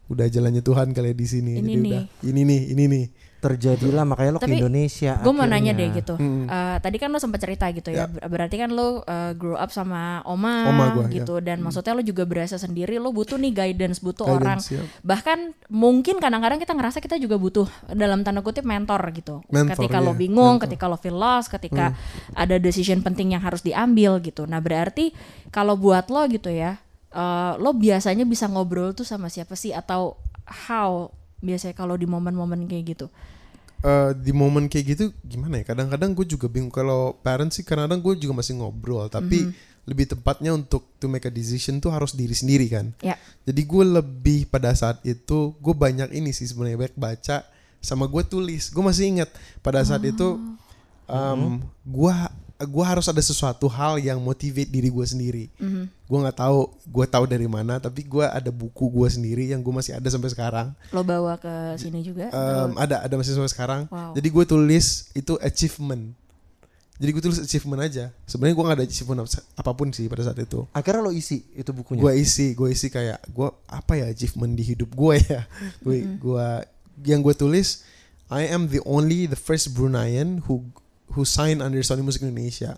udah 0.06 0.26
jalannya 0.26 0.60
Tuhan 0.60 0.92
kali 0.92 1.12
ya 1.12 1.16
di 1.16 1.26
sini. 1.26 1.52
Ini 1.54 1.60
Jadi 1.60 1.76
nih. 1.76 1.90
udah 1.90 2.02
ini 2.22 2.40
nih, 2.42 2.60
ini 2.72 2.84
nih. 2.86 3.04
Terjadilah 3.44 4.04
makanya 4.08 4.30
lo 4.32 4.40
ke 4.40 4.48
Tapi 4.48 4.56
Indonesia. 4.56 5.20
Gue 5.20 5.34
mau 5.36 5.44
nanya 5.44 5.76
deh 5.76 5.88
gitu. 5.92 6.16
Mm. 6.16 6.48
Eh, 6.48 6.76
tadi 6.80 6.96
kan 6.96 7.12
lo 7.12 7.20
sempat 7.20 7.44
cerita 7.44 7.68
gitu 7.68 7.92
ya. 7.92 8.08
Ber- 8.08 8.24
Berarti 8.24 8.56
kan 8.56 8.72
lo 8.72 9.04
eh, 9.04 9.36
grow 9.36 9.60
up 9.60 9.68
sama 9.68 10.24
oma, 10.24 10.72
Oma 10.72 10.84
gua, 10.96 11.04
gitu 11.12 11.44
dan 11.44 11.60
maksudnya 11.60 11.92
lo 11.92 12.00
juga 12.00 12.24
berasa 12.24 12.56
sendiri 12.56 12.96
lo 12.96 13.12
butuh 13.12 13.36
nih 13.36 13.52
guidance, 13.52 14.00
butuh 14.00 14.24
Guidance, 14.24 14.40
orang. 14.40 14.58
siap. 14.64 14.86
Bahkan 15.04 15.38
mungkin 15.68 16.16
kadang-kadang 16.16 16.56
kita 16.56 16.72
ngerasa 16.72 16.98
kita 17.04 17.20
juga 17.20 17.36
butuh 17.36 17.68
dalam 17.92 18.24
tanda 18.24 18.40
kutip 18.40 18.64
mentor 18.64 19.00
gitu. 19.12 19.44
Mentor, 19.52 19.76
ketika 19.76 20.00
lo 20.00 20.16
iya, 20.16 20.20
bingung, 20.24 20.56
mentor. 20.56 20.64
ketika 20.72 20.84
lo 20.88 20.96
feel 20.96 21.14
lost, 21.14 21.52
ketika 21.52 21.92
ada 22.32 22.56
decision 22.56 23.04
penting 23.04 23.36
yang 23.36 23.44
harus 23.44 23.60
diambil 23.60 24.16
gitu. 24.24 24.48
Nah, 24.48 24.64
berarti 24.64 25.12
kalau 25.52 25.76
buat 25.76 26.08
lo 26.08 26.24
gitu 26.26 26.48
ya, 26.48 26.80
eh, 27.12 27.52
lo 27.60 27.76
biasanya 27.76 28.24
bisa 28.24 28.48
ngobrol 28.48 28.96
tuh 28.96 29.04
sama 29.04 29.28
siapa 29.28 29.52
sih 29.54 29.76
atau 29.76 30.16
how 30.68 31.12
biasanya 31.44 31.76
kalau 31.76 31.96
di 32.00 32.08
momen-momen 32.08 32.64
kayak 32.64 32.96
gitu. 32.96 33.06
Eh, 33.84 34.10
di 34.16 34.32
momen 34.32 34.64
kayak 34.64 34.96
gitu 34.96 35.04
gimana 35.28 35.60
ya? 35.60 35.76
Kadang-kadang 35.76 36.16
gue 36.16 36.24
juga 36.24 36.48
bingung 36.48 36.72
kalau 36.72 37.20
parents 37.20 37.60
sih 37.60 37.68
kadang-kadang 37.68 38.00
gue 38.00 38.14
juga 38.16 38.40
masih 38.40 38.56
ngobrol, 38.56 39.12
tapi 39.12 39.52
lebih 39.84 40.08
tepatnya 40.08 40.56
untuk 40.56 40.88
to 40.96 41.04
make 41.04 41.28
a 41.28 41.32
decision 41.32 41.84
tuh 41.84 41.92
harus 41.92 42.16
diri 42.16 42.32
sendiri 42.32 42.64
kan. 42.72 42.96
Ya. 43.04 43.20
Jadi 43.44 43.60
gue 43.60 43.84
lebih 43.84 44.48
pada 44.48 44.72
saat 44.72 45.04
itu 45.04 45.52
gue 45.60 45.74
banyak 45.76 46.16
ini 46.16 46.32
sih 46.32 46.48
sebenarnya 46.48 46.80
banyak 46.80 46.96
baca 46.96 47.44
sama 47.84 48.08
gue 48.08 48.24
tulis. 48.24 48.72
Gue 48.72 48.80
masih 48.80 49.20
ingat 49.20 49.28
pada 49.60 49.84
saat 49.84 50.00
itu 50.00 50.40
um, 51.04 51.60
gue 51.84 52.14
gue 52.56 52.84
harus 52.86 53.10
ada 53.10 53.18
sesuatu 53.18 53.66
hal 53.66 53.98
yang 53.98 54.22
motivate 54.22 54.70
diri 54.70 54.86
gue 54.86 55.02
sendiri. 55.02 55.44
Gue 56.06 56.18
nggak 56.20 56.38
tahu 56.38 56.70
gue 56.86 57.06
tahu 57.10 57.24
dari 57.26 57.50
mana, 57.50 57.82
tapi 57.82 58.06
gue 58.06 58.22
ada 58.22 58.48
buku 58.48 58.86
gue 58.88 59.08
sendiri 59.10 59.50
yang 59.50 59.58
gue 59.58 59.74
masih 59.74 59.98
ada 59.98 60.06
sampai 60.06 60.30
sekarang. 60.30 60.70
Lo 60.94 61.02
bawa 61.02 61.34
ke 61.34 61.50
sini 61.76 62.00
juga? 62.00 62.30
Um, 62.30 62.78
ada 62.78 63.02
ada 63.02 63.14
masih 63.18 63.34
sampai 63.34 63.50
sekarang. 63.50 63.80
Wow. 63.90 64.14
Jadi 64.14 64.28
gue 64.30 64.44
tulis 64.46 64.86
itu 65.12 65.34
achievement. 65.42 66.14
Jadi 66.94 67.10
gue 67.10 67.22
tulis 67.26 67.42
achievement 67.42 67.82
aja. 67.82 68.14
Sebenarnya 68.22 68.54
gue 68.54 68.64
nggak 68.70 68.78
ada 68.78 68.86
achievement 68.86 69.18
ap- 69.26 69.46
apa 69.58 69.70
pun 69.74 69.90
sih 69.90 70.06
pada 70.06 70.22
saat 70.22 70.38
itu. 70.38 70.62
Akhirnya 70.70 71.02
lo 71.02 71.10
isi 71.10 71.42
itu 71.58 71.74
bukunya. 71.74 71.98
Gue 71.98 72.22
isi, 72.22 72.54
gue 72.54 72.70
isi 72.70 72.86
kayak 72.86 73.18
gue 73.34 73.48
apa 73.66 73.98
ya 73.98 74.06
achievement 74.06 74.54
di 74.54 74.62
hidup 74.62 74.94
gue 74.94 75.14
ya. 75.18 75.42
Gue 75.84 76.06
gua 76.22 76.62
yang 77.02 77.18
gue 77.18 77.34
tulis 77.34 77.82
I 78.30 78.46
am 78.46 78.70
the 78.70 78.78
only 78.86 79.26
the 79.26 79.34
first 79.36 79.74
Bruneian 79.74 80.38
who 80.46 80.62
who 81.14 81.22
signed 81.22 81.62
under 81.62 81.80
Sony 81.80 82.02
Music 82.02 82.22
Indonesia. 82.22 82.74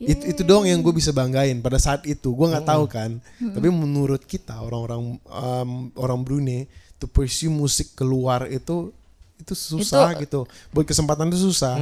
itu 0.00 0.32
itu 0.32 0.40
doang 0.42 0.64
yang 0.64 0.80
gue 0.80 0.96
bisa 0.96 1.12
banggain 1.12 1.60
pada 1.60 1.76
saat 1.76 2.08
itu. 2.08 2.32
Gue 2.32 2.48
nggak 2.48 2.64
tahu 2.64 2.84
kan. 2.88 3.20
Tapi 3.36 3.68
menurut 3.68 4.24
kita 4.24 4.56
orang-orang 4.56 5.20
um, 5.28 5.70
orang 5.92 6.24
Brunei 6.24 6.64
to 6.96 7.04
pursue 7.04 7.52
musik 7.52 7.92
keluar 7.92 8.48
itu 8.48 8.96
itu 9.36 9.52
susah 9.52 10.16
gitu. 10.16 10.48
Buat 10.72 10.88
kesempatan 10.88 11.28
itu 11.28 11.52
susah. 11.52 11.76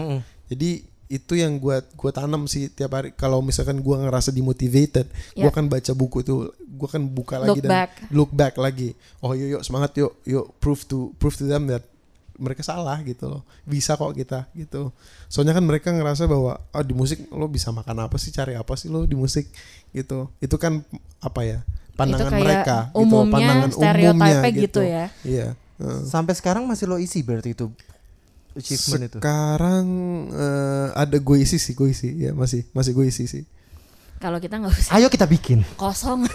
Jadi 0.51 0.83
itu 1.09 1.33
yang 1.39 1.57
gue 1.57 1.79
gua 1.95 2.11
tanam 2.11 2.45
sih 2.45 2.67
tiap 2.69 2.99
hari. 2.99 3.15
Kalau 3.15 3.39
misalkan 3.39 3.79
gue 3.79 3.97
ngerasa 3.97 4.35
demotivated 4.35 5.07
gue 5.33 5.47
Ya. 5.47 5.55
akan 5.55 5.71
baca 5.71 5.93
buku 5.95 6.21
itu. 6.21 6.51
Gue 6.69 6.87
akan 6.91 7.07
buka 7.07 7.39
lagi 7.39 7.55
Look 7.55 7.63
dan 7.63 7.71
back. 7.71 7.91
look 8.11 8.31
back 8.35 8.55
lagi. 8.59 8.99
Oh 9.23 9.31
yuk 9.31 9.59
yuk 9.59 9.63
semangat 9.63 9.95
yuk 9.95 10.19
yuk 10.27 10.51
prove 10.59 10.83
to 10.85 11.15
prove 11.23 11.39
to 11.39 11.47
them 11.47 11.71
that 11.71 11.87
mereka 12.39 12.63
salah 12.63 12.97
gitu 13.03 13.27
loh. 13.27 13.43
Bisa 13.67 13.99
kok 13.99 14.15
kita 14.15 14.47
gitu. 14.55 14.95
Soalnya 15.27 15.53
kan 15.53 15.65
mereka 15.67 15.91
ngerasa 15.91 16.25
bahwa 16.25 16.57
oh 16.57 16.85
di 16.87 16.95
musik 16.95 17.27
lo 17.35 17.51
bisa 17.51 17.75
makan 17.75 18.07
apa 18.07 18.17
sih 18.17 18.31
cari 18.31 18.55
apa 18.55 18.79
sih 18.79 18.89
lo 18.89 19.05
di 19.05 19.19
musik? 19.19 19.51
Gitu. 19.91 20.31
Itu 20.39 20.57
kan 20.57 20.81
apa 21.19 21.41
ya 21.45 21.59
pandangan 21.99 22.31
kayak 22.31 22.43
mereka 22.47 22.77
gitu 22.95 23.03
umumnya, 23.03 23.35
pandangan 23.35 23.71
stereotype-nya 23.75 24.39
umumnya 24.39 24.51
gitu. 24.55 24.81
ya. 24.87 25.05
iya. 25.27 25.49
Heeh. 25.83 26.01
Sampai 26.07 26.35
sekarang 26.39 26.63
masih 26.65 26.87
lo 26.87 26.97
isi 27.03 27.21
berarti 27.27 27.59
itu 27.59 27.67
achievement 28.55 29.03
itu. 29.07 29.19
sekarang 29.19 29.87
eh, 30.35 30.89
ada 30.95 31.17
gue 31.19 31.37
isi 31.43 31.59
sih 31.59 31.75
gue 31.75 31.91
isi. 31.91 32.15
Ya 32.23 32.31
masih 32.33 32.63
masih 32.71 32.95
gue 32.95 33.07
isi 33.11 33.27
sih 33.27 33.45
Kalau 34.19 34.37
kita 34.37 34.59
nggak 34.59 34.75
usah 34.75 34.93
Ayo 34.95 35.07
kita 35.07 35.25
bikin. 35.25 35.63
kosong. 35.75 36.27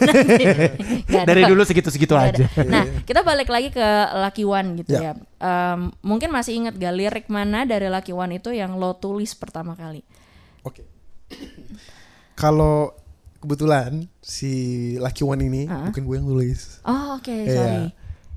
Dari 1.28 1.44
dulu 1.44 1.62
segitu-segitu 1.62 2.16
aja. 2.16 2.48
Nah, 2.64 2.88
kita 3.04 3.22
balik 3.22 3.48
lagi 3.48 3.70
ke 3.70 3.88
Lucky 4.16 4.44
One 4.44 4.80
gitu 4.80 4.96
Ya. 4.96 5.12
ya. 5.12 5.14
Em, 5.38 5.92
mungkin 6.00 6.32
masih 6.32 6.56
ingat 6.56 6.74
gak 6.74 6.94
lirik 6.94 7.26
mana 7.28 7.64
dari 7.64 7.88
Lucky 7.88 8.12
One 8.12 8.38
itu 8.38 8.50
yang 8.50 8.76
lo 8.76 8.96
tulis 8.96 9.32
pertama 9.34 9.76
kali? 9.76 10.00
oke 10.62 10.80
kalau 12.34 12.96
kebetulan 13.40 14.08
si 14.20 14.52
Lucky 14.96 15.22
One 15.22 15.44
ini 15.44 15.62
Ah. 15.66 15.92
bukan 15.92 16.02
gue 16.02 16.16
yang 16.16 16.24
nulis 16.26 16.80
Oh, 16.82 17.20
oke, 17.20 17.28
Iya. 17.30 17.52
sorry. 17.54 17.84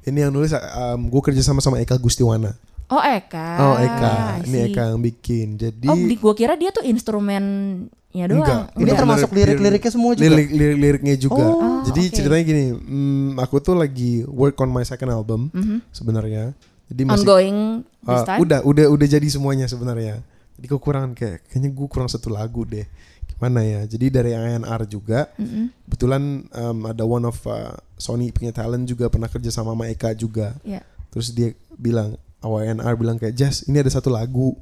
ini 0.05 0.19
yang 0.21 0.33
nulis 0.33 0.50
um, 0.50 1.07
gue 1.07 1.23
kerja 1.23 1.41
sama 1.41 1.62
sama 1.62 1.79
Eka 1.79 1.95
Gustiwana 1.97 2.59
Oh, 2.87 2.99
Eka. 2.99 3.49
oh 3.59 3.76
Eka 3.76 4.14
ini. 4.43 4.71
Eka 4.71 4.83
yang 4.90 5.00
bikin 5.00 5.47
jadi 5.57 5.87
Oh, 5.87 5.97
di 5.97 6.14
gua 6.14 6.33
kira 6.33 6.55
dia 6.55 6.71
tuh 6.71 6.87
instrumennya 6.87 7.90
doang. 8.25 8.40
Enggak. 8.40 8.62
Ini 8.71 8.81
Enggak. 8.81 8.97
termasuk 8.97 9.28
Lirik- 9.31 9.59
lirik-liriknya 9.59 9.90
semua 9.90 10.12
juga. 10.12 10.25
lirik 10.25 10.49
lirik 10.50 10.78
liriknya 10.78 11.14
juga 11.16 11.43
Oh, 11.45 11.83
jadi 11.83 12.00
oke. 12.00 12.14
ceritanya 12.14 12.45
gini 12.45 12.64
hmm, 12.71 13.28
aku 13.37 13.59
tuh 13.59 13.75
lagi 13.75 14.23
work 14.25 14.57
on 14.57 14.71
my 14.71 14.83
second 14.83 15.11
album 15.11 15.50
sebenarnya 15.90 16.55
jadi 16.87 17.02
masih. 17.05 17.19
Ongoing 17.21 17.59
this 18.00 18.23
time. 18.25 18.40
udah 18.40 18.59
udah 18.62 18.87
udah 18.88 19.07
jadi 19.09 19.26
semuanya 19.26 19.66
sebenarnya 19.66 20.23
jadi 20.55 20.66
kekurangan 20.69 21.12
kayak 21.12 21.43
kayaknya 21.45 21.71
gue 21.71 21.87
kurang 21.87 22.07
satu 22.07 22.31
lagu 22.31 22.62
deh 22.62 22.87
gimana 23.26 23.61
ya 23.61 23.83
jadi 23.85 24.07
dari 24.09 24.33
ANR 24.33 24.87
juga 24.87 25.28
Mm-mm. 25.35 25.69
kebetulan 25.85 26.23
um, 26.49 26.78
ada 26.87 27.02
one 27.02 27.26
of 27.26 27.37
uh, 27.45 27.75
Sony 27.97 28.31
punya 28.31 28.49
talent 28.49 28.87
juga 28.87 29.11
pernah 29.11 29.26
kerja 29.26 29.50
sama 29.50 29.75
sama 29.75 29.90
Eka 29.90 30.14
juga 30.14 30.55
Ya. 30.62 30.81
terus 31.11 31.28
dia 31.31 31.50
bilang 31.75 32.14
awal 32.47 32.62
ANR 32.62 32.95
bilang 32.95 33.19
kayak 33.19 33.35
Jazz 33.35 33.67
ini 33.67 33.79
ada 33.79 33.91
satu 33.91 34.09
lagu 34.09 34.55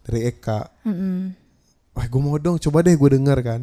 dari 0.00 0.24
Eka. 0.24 0.70
Mm-mm. 0.84 1.34
wah 1.90 2.06
gue 2.06 2.18
mau 2.18 2.34
dong 2.36 2.58
coba 2.58 2.80
deh 2.80 2.94
gue 2.94 3.10
denger 3.12 3.38
kan. 3.40 3.62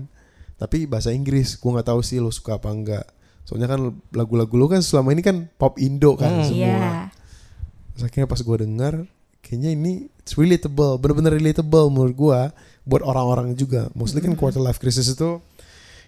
Tapi 0.56 0.86
bahasa 0.86 1.10
Inggris 1.10 1.56
gue 1.56 1.70
nggak 1.70 1.88
tahu 1.88 2.00
sih 2.00 2.20
lo 2.20 2.30
suka 2.30 2.56
apa 2.56 2.70
enggak. 2.70 3.06
Soalnya 3.44 3.68
kan 3.68 3.82
lagu-lagu 4.12 4.54
lo 4.54 4.68
kan 4.68 4.80
selama 4.80 5.12
ini 5.12 5.20
kan 5.20 5.50
pop 5.52 5.76
Indo 5.78 6.14
kan 6.14 6.40
Hmm. 6.40 6.46
semua. 6.46 6.68
Iya. 6.70 6.92
Terus 7.92 8.04
akhirnya 8.06 8.28
pas 8.28 8.40
gue 8.40 8.58
denger 8.60 8.94
kayaknya 9.42 9.74
ini 9.74 9.92
it's 10.16 10.36
relatable 10.36 10.96
bener-bener 10.96 11.34
relatable 11.34 11.90
menurut 11.90 12.14
gue 12.14 12.40
buat 12.84 13.02
orang-orang 13.02 13.52
juga. 13.54 13.90
Mostly 13.92 14.22
kan 14.22 14.34
quarter 14.34 14.60
life 14.60 14.78
crisis 14.78 15.10
itu 15.10 15.42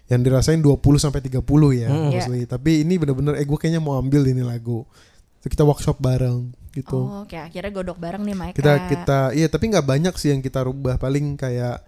yang 0.04 0.20
dirasain 0.20 0.60
20 0.60 0.80
sampai 0.96 1.20
30 1.20 1.44
ya 1.74 1.88
Hmm. 1.88 2.08
mostly. 2.10 2.46
Tapi 2.46 2.82
ini 2.82 2.96
bener-bener 2.96 3.36
eh 3.36 3.44
gue 3.44 3.58
kayaknya 3.58 3.78
mau 3.78 3.96
ambil 3.96 4.24
ini 4.24 4.40
lagu. 4.40 4.86
Terus 5.38 5.50
kita 5.50 5.62
workshop 5.62 5.98
bareng 5.98 6.56
gitu. 6.74 6.98
Oh, 6.98 7.22
oke. 7.22 7.38
Akhirnya 7.38 7.70
godok 7.70 7.98
bareng 8.02 8.26
nih 8.26 8.36
Mike. 8.36 8.54
kita 8.58 8.72
kita 8.90 9.20
iya 9.32 9.46
tapi 9.46 9.70
nggak 9.70 9.86
banyak 9.86 10.14
sih 10.18 10.34
yang 10.34 10.42
kita 10.42 10.66
rubah. 10.66 10.98
Paling 10.98 11.38
kayak 11.38 11.86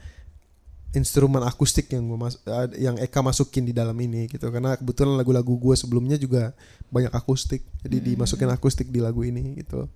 instrumen 0.95 1.45
akustik 1.45 1.93
yang 1.93 2.09
gua 2.09 2.31
mas- 2.31 2.40
eh, 2.40 2.81
yang 2.81 2.97
Eka 2.97 3.21
masukin 3.21 3.66
di 3.66 3.75
dalam 3.75 3.99
ini 3.99 4.31
gitu. 4.31 4.47
Karena 4.49 4.78
kebetulan 4.78 5.19
lagu-lagu 5.19 5.59
gue 5.59 5.75
sebelumnya 5.76 6.16
juga 6.16 6.55
banyak 6.88 7.12
akustik. 7.12 7.66
Jadi 7.83 8.14
dimasukin 8.14 8.49
akustik 8.49 8.88
di 8.88 9.02
lagu 9.02 9.26
ini 9.26 9.59
gitu 9.61 9.90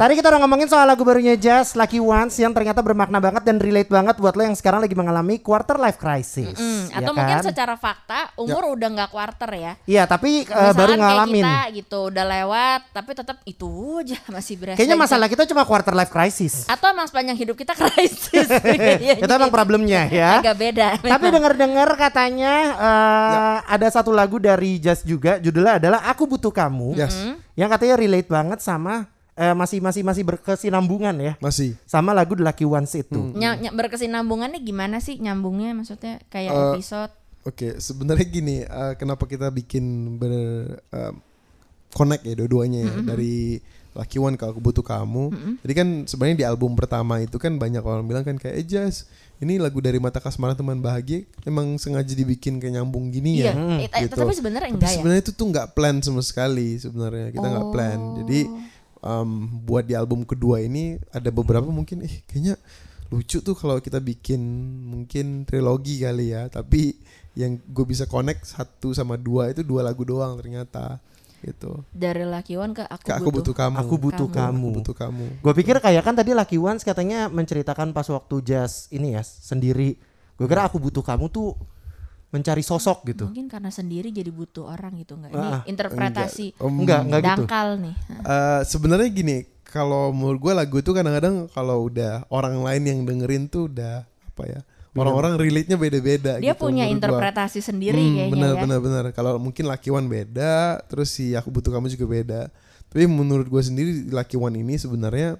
Tadi 0.00 0.16
kita 0.16 0.32
udah 0.32 0.40
ngomongin 0.40 0.64
soal 0.64 0.88
lagu 0.88 1.04
barunya 1.04 1.36
Jazz, 1.36 1.76
Lucky 1.76 2.00
Ones 2.00 2.32
yang 2.40 2.56
ternyata 2.56 2.80
bermakna 2.80 3.20
banget 3.20 3.44
dan 3.44 3.60
relate 3.60 3.92
banget 3.92 4.16
buat 4.16 4.32
lo 4.32 4.48
yang 4.48 4.56
sekarang 4.56 4.80
lagi 4.80 4.96
mengalami 4.96 5.36
quarter 5.36 5.76
life 5.76 6.00
crisis. 6.00 6.56
Mm, 6.56 6.88
ya 6.88 7.04
atau 7.04 7.12
mungkin 7.12 7.36
kan? 7.36 7.44
secara 7.44 7.74
fakta 7.76 8.32
umur 8.40 8.72
udah 8.72 8.88
nggak 8.96 9.10
quarter 9.12 9.50
ya. 9.52 9.72
Iya, 9.84 10.08
tapi 10.08 10.48
Misalkan 10.48 10.72
baru 10.72 10.92
kayak 10.96 11.02
ngalamin. 11.04 11.44
kita 11.44 11.58
gitu 11.76 11.98
udah 12.08 12.24
lewat 12.24 12.80
tapi 12.96 13.10
tetap 13.12 13.36
itu 13.44 13.70
aja 14.00 14.16
masih 14.40 14.54
berasa. 14.56 14.76
Kayaknya 14.80 14.96
gitu. 14.96 15.04
masalah 15.04 15.26
kita 15.28 15.44
cuma 15.44 15.62
quarter 15.68 15.92
life 15.92 16.08
crisis. 16.08 16.64
atau 16.64 16.86
emang 16.88 17.04
sepanjang 17.04 17.36
hidup 17.36 17.56
kita 17.60 17.76
krisis. 17.80 18.48
Iya, 18.80 19.20
Itu 19.20 19.28
emang 19.28 19.52
problemnya 19.52 20.08
ya. 20.08 20.40
Agak 20.40 20.56
beda. 20.56 20.88
Tapi 20.96 21.26
dengar-dengar 21.28 21.88
katanya 22.00 22.54
eh, 22.72 23.56
ada 23.68 23.86
satu 23.92 24.16
lagu 24.16 24.40
dari 24.40 24.80
Jazz 24.80 25.04
juga 25.04 25.36
judulnya 25.36 25.76
adalah 25.76 26.08
Aku 26.08 26.24
Butuh 26.24 26.48
Kamu 26.48 26.96
yes 26.96 27.12
yang 27.52 27.68
katanya 27.68 28.00
relate 28.00 28.24
banget 28.24 28.64
sama 28.64 29.04
eh, 29.40 29.54
masih 29.54 29.80
masih 29.80 30.04
masih 30.04 30.20
berkesinambungan 30.22 31.16
ya 31.16 31.32
masih 31.40 31.72
sama 31.82 32.12
lagu 32.12 32.36
The 32.36 32.44
Lucky 32.44 32.62
Ones 32.62 32.92
itu. 32.92 33.32
Ny- 33.32 33.56
ny- 33.58 33.72
berkesinambungannya 33.72 34.60
gimana 34.60 35.00
sih 35.00 35.16
nyambungnya 35.16 35.72
maksudnya 35.72 36.20
kayak 36.28 36.50
Eh, 36.50 36.64
episode 36.76 37.12
Oke, 37.40 37.80
sebenarnya 37.80 38.26
gini, 38.28 38.56
eh, 38.60 38.92
kenapa 38.94 39.24
kita 39.24 39.48
bikin 39.48 39.80
ber 40.14 40.28
em, 40.86 41.14
connect 41.90 42.22
ya 42.22 42.36
dua-duanya 42.36 42.84
ya 42.84 42.94
dari 43.02 43.56
Lucky 43.90 44.20
One 44.20 44.36
kalau 44.36 44.52
aku 44.52 44.60
butuh 44.60 44.84
kamu. 44.84 45.32
Jadi 45.58 45.72
kan 45.72 45.88
sebenarnya 46.04 46.36
di 46.36 46.46
album 46.46 46.76
pertama 46.76 47.18
itu 47.18 47.34
kan 47.34 47.56
banyak 47.56 47.80
orang 47.80 48.04
bilang 48.04 48.22
kan 48.22 48.36
kayak 48.36 48.54
eh 48.54 48.62
Jas, 48.62 49.08
ini 49.40 49.56
lagu 49.56 49.80
dari 49.80 49.96
Mata 49.96 50.20
Kasmaran 50.20 50.52
Teman 50.52 50.78
Bahagia 50.78 51.24
emang 51.42 51.74
sengaja 51.74 52.12
dibikin 52.12 52.60
kayak 52.60 52.76
nyambung 52.76 53.08
gini 53.08 53.40
Iya, 53.40 53.50
ya. 53.50 53.52
eh, 53.56 53.88
eh, 53.88 54.00
gitu. 54.04 54.14
tapi 54.14 54.36
sebenarnya 54.36 54.68
Tapi 54.68 54.76
enggak 54.76 54.86
ya. 54.86 54.94
sebenarnya 54.94 55.22
itu 55.24 55.32
tuh 55.32 55.46
nggak 55.48 55.68
plan 55.72 55.96
sama 55.98 56.20
sekali 56.20 56.76
sebenarnya 56.76 57.32
kita 57.32 57.46
nggak 57.48 57.68
plan. 57.72 57.98
Jadi 58.20 58.40
Em, 59.00 59.30
buat 59.64 59.88
di 59.88 59.96
album 59.96 60.28
kedua 60.28 60.60
ini 60.60 61.00
ada 61.08 61.32
beberapa 61.32 61.64
mungkin 61.68 62.04
eh 62.04 62.20
kayaknya 62.28 62.60
lucu 63.08 63.40
tuh 63.40 63.56
kalau 63.56 63.80
kita 63.80 63.96
bikin 63.98 64.38
mungkin 64.86 65.48
trilogi 65.48 66.04
kali 66.04 66.36
ya. 66.36 66.46
Tapi 66.52 66.94
yang 67.32 67.56
gue 67.56 67.84
bisa 67.88 68.04
connect 68.04 68.44
satu 68.44 68.92
sama 68.92 69.16
dua 69.16 69.50
itu 69.50 69.64
dua 69.64 69.80
lagu 69.86 70.04
doang 70.04 70.36
ternyata 70.36 71.00
gitu. 71.40 71.80
Dari 71.96 72.28
Lucky 72.28 72.60
One 72.60 72.76
ke 72.76 72.84
aku, 72.84 73.08
Kayak 73.08 73.24
aku 73.24 73.30
butuh 73.32 73.54
kamu. 73.56 73.76
Aku 73.80 73.94
butuh 73.96 74.28
Kamu. 74.28 74.36
kamu. 74.36 74.68
Aku 74.68 74.76
butuh 74.84 74.94
kamu. 74.96 75.26
Gue 75.40 75.52
pikir 75.56 75.74
kayak 75.80 76.02
kan 76.04 76.12
tadi 76.12 76.36
Lucky 76.36 76.60
Ones 76.60 76.84
katanya 76.84 77.32
menceritakan 77.32 77.96
pas 77.96 78.04
waktu 78.12 78.36
Jazz 78.44 78.92
ini 78.92 79.16
ya 79.16 79.24
sendiri. 79.24 79.96
Gue 80.36 80.44
kira 80.44 80.68
aku 80.68 80.76
butuh 80.76 81.00
kamu 81.00 81.32
tuh 81.32 81.56
mencari 82.30 82.62
sosok 82.62 82.98
gitu. 83.06 83.26
Mungkin 83.26 83.46
karena 83.46 83.68
sendiri 83.68 84.08
jadi 84.08 84.30
butuh 84.30 84.66
orang 84.68 84.94
gitu 84.96 85.14
enggak? 85.14 85.30
Ini 85.30 85.48
Ah, 85.50 85.62
interpretasi 85.64 86.46
Enggak, 86.54 86.62
Om, 86.62 86.74
Enggak, 86.78 87.00
enggak 87.02 87.20
gitu. 87.20 87.30
dangkal 87.42 87.68
nih. 87.76 87.94
Eh, 88.22 88.60
sebenarnya 88.64 89.08
gini, 89.08 89.36
kalau 89.64 90.10
menurut 90.10 90.38
gue 90.40 90.52
lagu 90.52 90.76
itu 90.76 90.90
kadang-kadang 90.90 91.46
kalau 91.48 91.86
udah 91.86 92.22
orang 92.28 92.58
lain 92.60 92.82
yang 92.84 92.98
dengerin 93.02 93.46
tuh 93.46 93.66
udah 93.66 94.02
apa 94.02 94.42
ya? 94.46 94.60
Orang-orang 94.90 95.38
relate-nya 95.38 95.74
beda-beda 95.76 96.32
Dia 96.36 96.50
gitu 96.50 96.66
punya 96.66 96.82
menurut 96.82 96.90
gua. 96.90 97.22
interpretasi 97.22 97.62
sendiri 97.62 97.94
Hmm, 97.96 98.10
kayaknya 98.12 98.34
benar, 98.34 98.50
ya. 98.50 98.60
benar 98.60 98.78
benar 98.80 99.04
kalau 99.10 99.32
mungkin 99.38 99.64
Lucky 99.64 99.86
One 99.86 100.06
beda 100.06 100.54
terus 100.84 101.10
si 101.10 101.30
aku 101.30 101.46
butuh 101.48 101.70
kamu 101.70 101.86
juga 101.88 102.06
beda 102.10 102.40
tapi 102.86 103.06
menurut 103.06 103.46
gue 103.46 103.62
sendiri 103.62 104.10
Lucky 104.10 104.34
One 104.34 104.58
ini 104.58 104.74
sebenarnya 104.74 105.38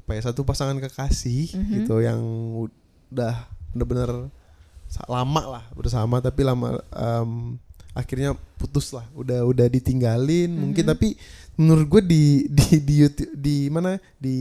apa 0.00 0.10
ya 0.10 0.20
satu 0.22 0.48
pasangan 0.48 0.80
kekasih 0.80 1.52
Mhm. 1.52 1.72
gitu 1.76 2.00
yang 2.00 2.16
udah 2.64 3.36
bener-bener 3.70 4.32
lama 5.04 5.42
lah 5.58 5.64
bersama 5.72 6.18
tapi 6.18 6.40
lama 6.42 6.78
em, 6.90 7.58
akhirnya 7.90 8.34
putus 8.56 8.90
lah. 8.90 9.06
Udah 9.12 9.42
udah 9.42 9.66
ditinggalin 9.66 10.50
Mhm. 10.50 10.58
mungkin 10.60 10.84
tapi 10.84 11.08
menurut 11.54 11.86
gue 11.88 12.02
di 12.04 12.24
di 12.48 12.66
di 12.80 12.94
YouTube 13.00 13.32
di 13.32 13.56
mana? 13.68 13.96
Di 14.16 14.36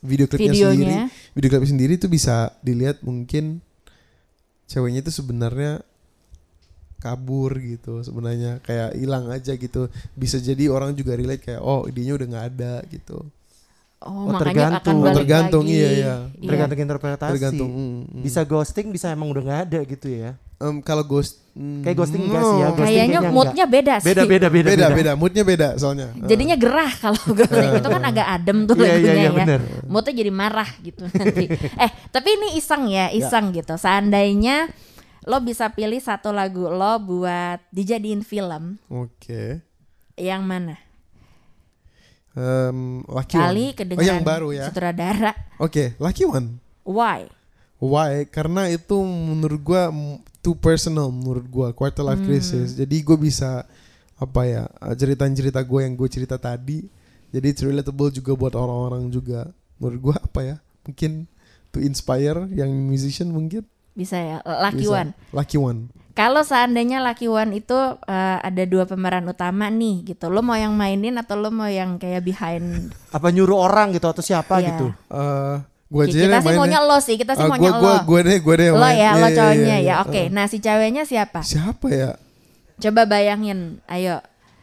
video 0.00 0.24
klipnya 0.24 0.50
Videonya. 0.50 0.74
sendiri. 0.74 0.94
Video 1.34 1.48
klip 1.50 1.64
sendiri 1.66 1.92
tuh 1.96 2.08
bisa 2.08 2.54
dilihat 2.60 3.02
mungkin 3.02 3.58
ceweknya 4.64 5.02
itu 5.02 5.10
sebenarnya 5.10 5.82
kabur 7.00 7.56
gitu 7.56 8.04
sebenarnya 8.04 8.60
kayak 8.60 8.92
hilang 8.94 9.28
aja 9.28 9.56
gitu. 9.56 9.88
Bisa 10.12 10.36
jadi 10.36 10.68
orang 10.68 10.92
juga 10.92 11.16
relate 11.16 11.42
kayak 11.42 11.60
oh 11.60 11.88
idenya 11.88 12.12
udah 12.14 12.26
nggak 12.28 12.46
ada 12.50 12.74
gitu 12.86 13.24
Oh, 14.00 14.26
Oh, 14.26 14.32
makanya 14.32 14.40
akan 14.40 14.80
tergantung. 14.80 14.96
balik 14.98 15.16
Tergantung, 15.20 15.64
lagi. 15.64 15.76
iya, 15.76 15.88
iya. 15.92 16.14
Tergantung 16.40 16.78
interpretasi. 16.80 17.30
tergantung 17.30 17.70
mm, 17.70 17.84
mm. 18.10 18.22
Bisa 18.22 18.40
ghosting, 18.42 18.86
bisa 18.88 19.06
emang 19.08 19.28
udah 19.28 19.42
nggak 19.42 19.60
ada 19.66 19.78
gitu 19.84 20.08
ya. 20.08 20.30
em, 20.56 20.80
kalau 20.80 21.00
ghost 21.02 21.40
mm, 21.52 21.80
Kayak 21.80 21.96
ghosting 21.96 22.22
enggak 22.22 22.40
no. 22.40 22.46
sih 22.46 22.56
ya? 22.56 22.66
Ghosting 22.66 22.80
Kayaknya 22.80 23.00
kayaknya 23.18 23.32
moodnya 23.32 23.64
beda 23.66 23.94
sih. 23.96 24.06
Beda 24.06 24.22
beda 24.24 24.46
beda 24.48 24.68
beda 24.70 24.86
beda 24.90 25.12
moodnya 25.14 25.40
beda 25.42 25.68
soalnya 25.76 26.12
Jadinya 26.20 26.56
gerah 26.56 26.92
kalau 26.96 27.20
ghosting 27.30 27.70
itu 27.76 27.88
kan 27.90 28.02
agak 28.02 28.26
adem 28.30 28.58
tuh 28.64 28.74
Iya, 28.74 28.84
iya, 28.84 28.88
lagunya 28.90 29.12
iya, 29.14 29.24
ya. 29.24 29.32
bener. 29.36 29.60
Moodnya 29.84 30.12
jadi 30.14 30.30
marah 30.30 30.70
gitu 30.80 31.00
nanti. 31.06 31.44
eh, 31.84 31.90
tapi 32.08 32.28
ini 32.30 32.48
iseng 32.56 32.88
ya, 32.88 33.08
iseng 33.10 33.52
gitu. 33.52 33.76
Seandainya 33.76 34.68
lo 35.24 35.40
bisa 35.40 35.68
pilih 35.68 36.00
satu 36.00 36.28
lagu 36.28 36.68
lo 36.68 36.96
buat 36.98 37.60
dijadiin 37.68 38.20
film, 38.20 38.80
oke 38.88 39.60
yang 40.16 40.40
mana? 40.42 40.76
Em, 42.40 42.78
Lucky 43.04 43.36
Kali 43.36 43.66
One. 43.68 43.76
kedengaran 43.76 44.00
oh 44.00 44.08
yang 44.08 44.22
baru 44.24 44.48
ya 44.50 44.66
sutradara. 44.72 45.32
oke 45.58 45.92
Lucky 46.00 46.24
One 46.24 46.56
Why? 46.80 47.28
Why? 47.76 48.24
Karena 48.26 48.66
itu 48.66 48.92
menurut 49.04 49.60
gua 49.60 49.88
too 50.40 50.52
personal 50.52 51.08
menurut 51.08 51.44
gua 51.46 51.68
quarter 51.70 52.00
Hmm. 52.02 52.12
life 52.12 52.24
crisis. 52.24 52.74
Jadi 52.74 53.00
gue 53.00 53.16
bisa 53.16 53.64
apa 54.16 54.40
ya 54.44 54.64
uh, 54.80 54.92
cerita-cerita 54.92 55.60
gue 55.60 55.80
yang 55.80 55.94
gue 55.94 56.08
cerita 56.08 56.36
tadi. 56.36 56.84
Jadi 57.30 57.46
it's 57.46 57.62
relatable 57.62 58.10
juga 58.10 58.32
buat 58.34 58.52
orang-orang 58.52 59.08
juga. 59.08 59.48
Menurut 59.78 60.00
gua 60.02 60.16
apa 60.18 60.40
ya? 60.42 60.56
Mungkin 60.84 61.24
to 61.70 61.78
inspire 61.78 62.48
yang 62.50 62.68
musician 62.68 63.30
mungkin. 63.30 63.62
Bisa 63.92 64.16
ya, 64.18 64.36
Lucky 64.44 64.84
Bisa. 64.84 64.96
One. 64.96 65.10
Lucky 65.30 65.56
One. 65.56 65.80
Kalau 66.20 66.44
seandainya 66.44 67.00
Lucky 67.00 67.32
One 67.32 67.56
itu 67.56 67.72
eh, 68.04 68.36
ada 68.38 68.62
dua 68.68 68.84
pemeran 68.84 69.24
utama 69.24 69.72
nih 69.72 70.04
gitu. 70.04 70.28
Lo 70.28 70.44
mau 70.44 70.52
yang 70.52 70.76
mainin 70.76 71.16
atau 71.16 71.40
lo 71.40 71.48
mau 71.48 71.64
yang 71.64 71.96
kayak 71.96 72.20
behind? 72.20 72.92
Apa 73.16 73.32
nyuruh 73.32 73.56
orang 73.56 73.96
gitu 73.96 74.04
atau 74.04 74.20
siapa 74.20 74.60
Iya. 74.60 74.68
gitu? 74.68 74.86
Eh 75.08 75.56
gua 75.88 76.02
aja 76.04 76.12
kita 76.12 76.38
sih 76.38 76.46
mainnya. 76.46 76.60
maunya 76.60 76.80
lo 76.84 76.98
sih, 77.00 77.16
kita 77.16 77.32
sih 77.34 77.42
Ah, 77.42 77.48
maunya 77.48 77.72
gua, 77.72 77.80
gua, 77.80 77.94
lo. 77.96 78.04
gua 78.04 78.20
deh, 78.20 78.38
gua 78.38 78.54
deh 78.54 78.66
yang 78.68 78.76
lo 78.76 78.84
main. 78.84 78.94
ya, 78.94 79.00
Iya, 79.00 79.10
lo 79.10 79.26
iya, 79.26 79.36
cowoknya 79.40 79.64
iya, 79.64 79.78
ya. 79.80 79.94
Oke, 80.04 80.22
nah 80.28 80.44
si 80.44 80.56
ceweknya 80.60 81.02
siapa? 81.02 81.40
Siapa 81.40 81.86
ya? 81.88 82.10
Coba 82.76 83.02
bayangin, 83.04 83.80
ayo. 83.88 84.20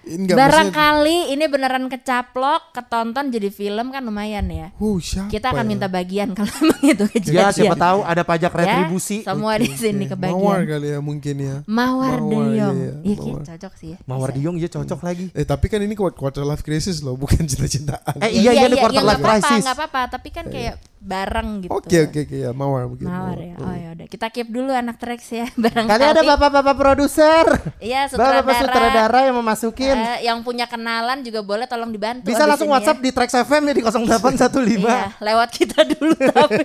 Enggak, 0.09 0.33
maksudnya- 0.33 0.37
Barangkali 0.39 1.17
ini 1.29 1.45
beneran 1.45 1.85
kecaplok, 1.87 2.71
ketonton 2.71 3.27
jadi 3.27 3.49
film 3.49 3.89
kan 3.89 4.01
lumayan 4.01 4.47
ya. 4.47 4.67
Uh, 4.75 4.97
siapa 4.97 5.27
Kita 5.27 5.51
akan 5.51 5.61
ya? 5.61 5.69
minta 5.69 5.87
bagian 5.87 6.31
kalau 6.37 6.51
emang 6.57 6.81
itu 6.85 7.05
kejadian. 7.09 7.35
Ya 7.37 7.47
siapa 7.49 7.75
tahu 7.75 7.99
ada 8.01 8.23
pajak 8.23 8.49
Ya, 8.49 8.57
retribusi. 8.57 9.17
semua 9.21 9.53
di 9.55 9.67
sini 9.69 10.05
Mawar 10.05 10.15
kebagian. 10.15 10.63
kali 10.69 10.87
ya 10.87 10.99
mungkin 10.99 11.35
ya. 11.37 11.55
Mawar, 11.65 12.17
Mawar, 12.17 12.19
de 12.21 12.37
Jong. 12.37 12.49
iya, 12.49 12.67
Iya, 12.67 12.93
iya, 13.03 13.15
Mawar. 13.17 13.43
cocok 13.45 13.73
sih 13.75 13.87
ya. 13.89 13.97
Mawar. 14.03 14.29
Diong 14.31 14.55
iya 14.55 14.69
cocok 14.69 14.99
lagi. 15.01 15.25
Eh 15.31 15.43
tapi 15.43 15.65
kan 15.65 15.79
ini 15.79 15.93
quart- 15.93 16.15
quarter 16.15 16.41
life 16.41 16.61
crisis 16.61 16.99
loh, 16.99 17.15
bukan 17.15 17.43
cinta-cintaan. 17.43 18.17
Eh 18.19 18.31
iya 18.37 18.51
iya 18.53 18.65
di 18.65 18.75
quarter 18.75 18.99
ya, 18.99 19.07
life 19.07 19.19
crisis. 19.19 19.61
nggak 19.61 19.75
apa-apa, 19.75 20.01
tapi 20.09 20.29
kan 20.29 20.45
kayak 20.45 20.75
bareng 21.07 21.49
gitu. 21.63 21.71
Oke 21.71 21.97
oke 22.03 22.19
oke 22.27 22.35
ya 22.35 22.51
mawar 22.51 22.83
mungkin. 22.91 23.07
Mawar 23.07 23.39
ya. 23.39 23.55
Oh 23.63 23.71
ya 23.71 23.89
udah, 23.95 24.07
kita 24.11 24.27
keep 24.27 24.51
dulu 24.51 24.75
anak 24.75 24.99
Trax 24.99 25.31
ya 25.31 25.47
bareng 25.63 25.87
Kali 25.87 26.03
ada 26.03 26.21
bapak-bapak 26.21 26.75
produser. 26.75 27.45
Iya, 27.79 28.05
sutradara. 28.11 28.43
Bapak-bapak 28.43 28.55
sutradara 28.59 29.19
yang 29.23 29.35
mau 29.39 29.45
masukin. 29.47 29.95
Eh, 29.95 30.27
yang 30.27 30.43
punya 30.43 30.67
kenalan 30.67 31.23
juga 31.23 31.39
boleh 31.39 31.63
tolong 31.65 31.89
dibantu. 31.95 32.27
Bisa 32.27 32.43
langsung 32.43 32.67
WhatsApp 32.67 32.99
ya. 32.99 33.03
di 33.07 33.09
Trax 33.15 33.29
FM 33.47 33.61
ya 33.71 33.73
di 33.73 33.83
0815. 33.87 34.83
Iya, 34.83 35.01
lewat 35.23 35.49
kita 35.55 35.79
dulu 35.87 36.15
tapi. 36.35 36.63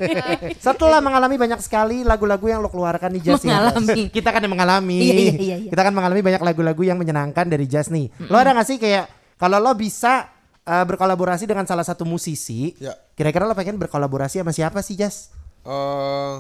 Setelah 0.59 0.99
mengalami 0.99 1.37
banyak 1.39 1.61
sekali 1.63 2.03
lagu-lagu 2.03 2.45
yang 2.51 2.59
lo 2.59 2.69
keluarkan 2.69 3.15
di 3.15 3.21
Jazz 3.23 3.47
ya. 3.47 3.63
Mengalami. 3.63 4.11
Kita 4.11 4.29
kan 4.35 4.41
yang 4.43 4.53
mengalami. 4.53 4.99
Iya, 4.99 5.15
iya, 5.15 5.33
iya, 5.39 5.57
iya. 5.63 5.71
Kita 5.71 5.83
kan 5.87 5.95
mengalami 5.95 6.21
banyak 6.21 6.43
lagu-lagu 6.43 6.83
yang 6.83 6.99
menyenangkan 6.99 7.47
dari 7.47 7.71
Jazz 7.71 7.95
nih. 7.95 8.11
Lo 8.27 8.37
ada 8.43 8.51
gak 8.59 8.67
sih 8.67 8.83
kayak 8.83 9.39
kalau 9.39 9.63
lo 9.63 9.71
bisa 9.79 10.42
eh, 10.63 10.85
berkolaborasi 10.87 11.45
dengan 11.45 11.67
salah 11.67 11.83
satu 11.83 12.03
musisi, 12.03 12.75
Ya. 12.79 12.95
kira-kira 13.15 13.45
lo 13.45 13.55
pengen 13.55 13.79
berkolaborasi 13.79 14.41
sama 14.41 14.51
siapa 14.51 14.79
sih 14.81 14.95
Jazz? 14.95 15.31
Eh, 15.63 16.35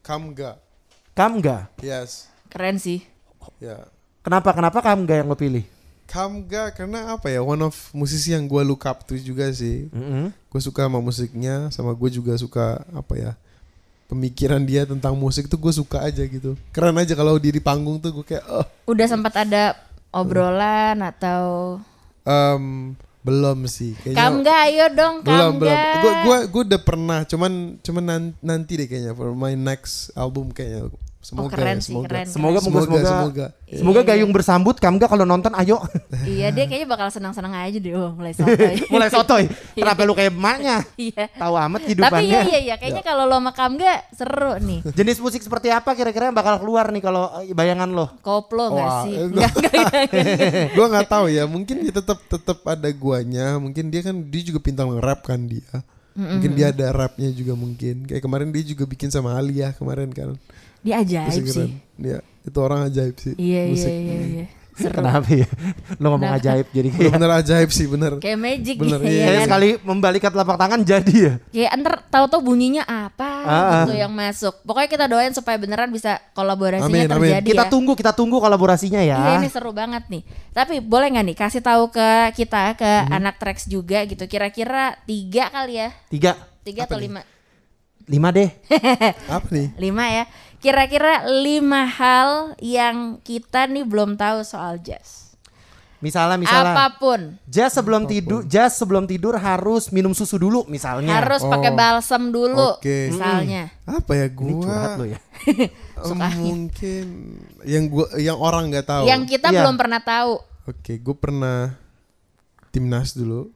Kamga. 0.00 0.60
Kamga. 1.12 1.66
Yes. 1.80 2.28
Keren 2.48 2.76
sih. 2.76 3.02
Ya. 3.58 3.88
Kenapa? 4.20 4.52
Kenapa 4.52 4.78
Kamga 4.80 5.14
yang 5.16 5.28
lo 5.28 5.34
pilih? 5.34 5.64
Kamga 6.06 6.70
karena 6.70 7.18
apa 7.18 7.26
ya? 7.26 7.42
One 7.42 7.66
of 7.66 7.74
musisi 7.90 8.30
yang 8.30 8.46
gue 8.46 8.62
look 8.62 8.86
up 8.86 9.02
to 9.02 9.18
juga 9.18 9.50
sih. 9.50 9.90
Mm-mm. 9.90 10.30
Gue 10.46 10.60
suka 10.62 10.86
sama 10.86 11.02
musiknya, 11.02 11.66
sama 11.74 11.90
gue 11.98 12.10
juga 12.14 12.38
suka 12.38 12.86
apa 12.94 13.14
ya? 13.18 13.32
Pemikiran 14.06 14.62
dia 14.62 14.86
tentang 14.86 15.18
musik 15.18 15.50
tuh 15.50 15.58
gue 15.58 15.74
suka 15.74 16.06
aja 16.06 16.22
gitu. 16.22 16.54
Keren 16.70 16.94
aja 16.94 17.18
kalau 17.18 17.34
dia 17.42 17.50
di 17.50 17.58
panggung 17.58 17.98
tuh 17.98 18.14
gue 18.14 18.24
kayak 18.24 18.46
oh. 18.46 18.62
Udah 18.86 19.06
sempat 19.10 19.34
ada 19.34 19.74
obrolan 20.14 21.02
atau 21.02 21.76
em, 22.22 22.94
belum 23.26 23.66
sih 23.66 23.98
kayaknya. 23.98 24.16
Kamga 24.16 24.54
ayo 24.64 24.86
dong 24.94 25.14
belum 25.20 25.52
belum 25.58 25.74
Kamga. 25.74 25.98
gue 25.98 26.12
gue 26.22 26.38
gue 26.46 26.62
udah 26.64 26.80
pernah 26.80 27.20
cuman 27.22 27.52
cuman 27.82 28.04
nan- 28.06 28.36
nanti 28.38 28.78
deh 28.78 28.86
kayaknya 28.86 29.12
for 29.12 29.34
my 29.34 29.52
next 29.52 30.14
album 30.14 30.54
kayaknya 30.54 30.94
semoga 31.26 31.58
keren 31.58 31.76
ya, 31.76 31.82
sih, 31.82 31.90
semoga 31.90 32.06
keren, 32.06 32.26
Semoga, 32.30 32.58
semoga 32.62 32.86
semoga, 32.86 32.86
semoga, 32.86 33.10
semoga 33.10 33.46
semoga 33.66 34.00
Gayung 34.06 34.30
bersambut 34.30 34.76
Kamga 34.78 35.10
kalau 35.10 35.26
nonton 35.26 35.50
ayo. 35.58 35.82
Iya 36.22 36.54
dia 36.54 36.70
kayaknya 36.70 36.86
bakal 36.86 37.10
senang-senang 37.10 37.50
aja 37.50 37.78
deh 37.82 37.98
oh, 37.98 38.14
mulai 38.14 38.30
sotoy. 38.30 38.74
Mulai 38.94 39.08
sotoy. 39.10 39.44
Kenapa 39.74 40.06
lu 40.06 40.14
kayak 40.14 40.30
emaknya? 40.30 40.86
Iya. 40.94 41.26
Tahu 41.34 41.54
amat 41.58 41.80
Tapi 41.82 41.90
hidupannya. 41.90 42.22
iya 42.30 42.40
iya 42.46 42.58
iya 42.62 42.74
kayaknya 42.78 43.02
kalau 43.02 43.26
lo 43.26 43.42
sama 43.42 43.50
Kamga 43.50 44.06
seru 44.14 44.54
nih. 44.62 44.80
Jenis 44.94 45.18
musik 45.18 45.42
seperti 45.42 45.74
apa 45.74 45.98
kira-kira 45.98 46.30
yang 46.30 46.36
bakal 46.38 46.62
keluar 46.62 46.86
nih 46.94 47.02
kalau 47.02 47.26
eh, 47.42 47.50
bayangan 47.50 47.90
lo? 47.90 48.06
Koplo 48.22 48.70
nggak 48.70 48.86
Wah, 48.86 49.02
sih? 49.02 49.14
eh, 49.18 49.26
Enggak 49.26 49.50
gue 50.72 50.86
nggak 50.86 51.08
tahu 51.08 51.26
ya 51.26 51.44
mungkin 51.48 51.82
dia 51.82 51.94
tetap 51.94 52.18
tetap 52.26 52.58
ada 52.62 52.88
guanya 52.92 53.56
mungkin 53.58 53.90
dia 53.90 54.04
kan 54.04 54.14
dia 54.26 54.42
juga 54.44 54.58
pintar 54.62 54.86
nge-rap 54.86 55.26
kan 55.26 55.42
dia 55.42 55.82
mungkin 56.16 56.56
dia 56.56 56.72
ada 56.72 56.96
rapnya 56.96 57.28
juga 57.28 57.52
mungkin 57.52 58.08
kayak 58.08 58.24
kemarin 58.24 58.48
dia 58.48 58.64
juga 58.64 58.88
bikin 58.88 59.12
sama 59.12 59.36
Alia 59.36 59.76
kemarin 59.76 60.08
kan 60.12 60.32
Dia 60.86 60.94
ajaib 60.96 61.28
Musik 61.28 61.44
sih. 61.44 61.52
keren. 61.52 61.70
Dia 61.96 62.18
itu 62.40 62.58
orang 62.60 62.80
ajaib 62.86 63.16
sih 63.16 63.34
Iya 63.34 63.60
iya 63.60 63.62
musik 63.68 63.90
iya 63.90 64.16
iya. 64.22 64.46
Seru. 64.76 64.92
Kenapa 64.92 65.24
ya? 65.26 65.48
Lo 65.96 66.06
ngomong 66.06 66.28
Kenapa? 66.28 66.36
ajaib 66.38 66.66
jadi 66.68 66.88
kayak 66.90 67.10
bener 67.10 67.30
ajaib 67.34 67.70
sih 67.70 67.86
bener 67.88 68.12
Kayak 68.20 68.38
magic 68.38 68.76
Bener, 68.76 69.00
gitu 69.00 69.08
iya. 69.08 69.16
ya 69.16 69.24
Kayak 69.24 69.32
kan. 69.34 69.46
sekali 69.48 69.68
membalikan 69.82 70.30
telapak 70.30 70.56
tangan 70.56 70.80
jadi 70.84 71.14
ya. 71.16 71.34
Kayak 71.48 71.70
ntar 71.76 71.94
tahu-tahu 72.06 72.40
bunyinya 72.44 72.84
apa 72.84 73.30
Ah, 73.42 73.72
gitu 73.82 73.96
yang 73.96 74.12
masuk. 74.12 74.52
Pokoknya 74.62 74.86
kita 74.86 75.04
doain 75.06 75.32
supaya 75.32 75.56
beneran 75.56 75.88
bisa 75.88 76.20
kolaborasinya 76.32 76.92
Amin, 76.92 77.08
amin. 77.08 77.18
terjadi 77.24 77.48
Kita 77.48 77.64
ya. 77.64 77.72
tunggu, 77.72 77.92
kita 77.94 78.12
tunggu 78.12 78.36
kolaborasinya 78.36 79.00
ya. 79.00 79.16
Iya 79.16 79.30
ini 79.40 79.48
seru 79.48 79.72
banget 79.72 80.04
nih. 80.06 80.22
Tapi 80.52 80.78
boleh 80.78 81.08
nggak 81.08 81.24
nih 81.24 81.36
kasih 81.36 81.62
tahu 81.62 81.88
ke 81.88 82.08
kita 82.36 82.76
ke 82.76 82.90
Mhm. 83.00 83.16
anak 83.16 83.34
Trax 83.38 83.64
juga 83.64 84.04
gitu. 84.04 84.28
Kira-kira 84.28 84.92
tiga 85.02 85.48
kali 85.48 85.78
ya, 85.78 85.88
Tiga, 86.06 86.36
tiga 86.60 86.84
atau 86.84 87.00
lima? 87.00 87.24
lima 88.04 88.28
deh. 88.28 88.52
apa 89.32 89.46
nih 89.48 89.72
Lima 89.80 90.04
ya. 90.06 90.24
Kira-kira 90.66 91.12
lima 91.22 91.86
hal 91.86 92.30
yang 92.58 93.22
kita 93.22 93.64
nih 93.64 93.86
belum 93.86 94.18
tahu 94.18 94.42
soal 94.42 94.82
jazz. 94.82 95.38
Misalnya, 95.96 96.36
misalnya. 96.36 96.74
Apa 96.74 96.98
pun 96.98 97.40
Jazz 97.46 97.72
sebelum 97.72 98.04
tidur, 98.04 98.44
jazz 98.44 98.74
sebelum 98.74 99.06
tidur 99.06 99.32
harus 99.32 99.88
minum 99.88 100.10
susu 100.10 100.36
dulu 100.36 100.66
misalnya. 100.66 101.08
harus 101.14 101.40
pakai 101.40 101.70
Oh. 101.70 101.74
balsam 101.74 102.28
dulu, 102.28 102.76
Oke. 102.76 103.08
misalnya. 103.08 103.70
apa 103.86 104.12
ya 104.12 104.26
Ini 104.28 104.52
curhat 104.52 104.90
lo 104.98 105.04
ya. 105.06 105.18
Mungkin 106.36 107.06
yang 107.64 107.86
gua 107.86 108.06
yang 108.16 108.36
orang 108.36 108.68
nggak 108.68 108.84
tahu 108.84 109.04
Yang 109.06 109.22
kita 109.30 109.48
Iya. 109.48 109.62
belum 109.62 109.76
pernah 109.78 110.00
tahu. 110.00 110.32
Oke, 110.66 110.98
gue 110.98 111.14
pernah 111.14 111.78
timnas 112.68 113.14
dulu 113.14 113.48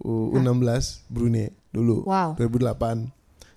U- 0.00 0.34
U16 0.34 1.06
Brunei 1.06 1.48
dulu 1.70 2.02
Wow. 2.04 2.34
2008. 2.36 3.08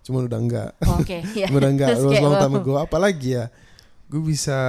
Cuma 0.04 0.20
udah 0.22 0.40
enggak. 0.40 0.70
Oh, 0.84 1.00
Oke, 1.00 1.24
ya. 1.40 1.48
Cuma 1.48 1.64
udah 1.64 1.72
enggak. 1.72 1.88
Terus 1.96 2.12
kayak, 2.12 2.22
long 2.22 2.36
time 2.38 2.56
ago. 2.60 2.74
Apalagi 2.78 3.30
ya? 3.34 3.46
Gue 4.06 4.22
bisa 4.22 4.60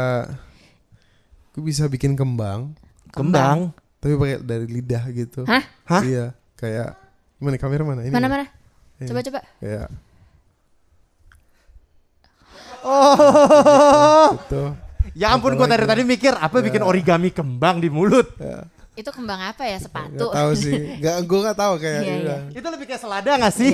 gue 1.55 1.63
bisa 1.63 1.87
bikin 1.87 2.15
kembang 2.15 2.75
Kembang. 3.15 3.71
tapi 4.03 4.15
pakai 4.15 4.43
dari 4.43 4.67
lidah 4.67 5.05
gitu. 5.11 5.47
Hah? 5.47 5.63
Hah? 5.87 6.03
Iya, 6.03 6.25
kayak 6.55 6.99
gimana 7.39 7.57
kamera 7.57 7.83
mana 7.85 8.01
ini? 8.03 8.11
Mana 8.11 8.27
ya? 8.27 8.33
mana? 8.33 8.45
Ini. 8.99 9.09
Coba 9.11 9.21
coba. 9.23 9.41
Kayak 9.59 9.89
Oh. 12.85 14.29
gitu. 14.37 14.63
Ya 15.15 15.31
ampun, 15.31 15.55
gua 15.55 15.65
dari 15.65 15.87
tadi 15.87 16.03
mikir 16.03 16.35
apa 16.35 16.59
bikin 16.59 16.83
origami 16.83 17.31
kembang 17.31 17.79
di 17.79 17.89
mulut. 17.89 18.35
Itu 18.95 19.11
kembang 19.11 19.43
apa 19.43 19.67
ya? 19.67 19.83
Gak 19.83 19.91
Sepatu. 19.91 20.27
tahu 20.31 20.51
sih. 20.55 20.79
Gak, 21.05 21.27
gue 21.27 21.41
gak 21.43 21.59
tahu 21.59 21.75
kayak 21.83 22.01
Iya, 22.07 22.15
udah. 22.23 22.41
Itu 22.55 22.67
lebih 22.71 22.87
kayak 22.87 23.03
selada 23.03 23.31
gak 23.35 23.55
sih? 23.55 23.73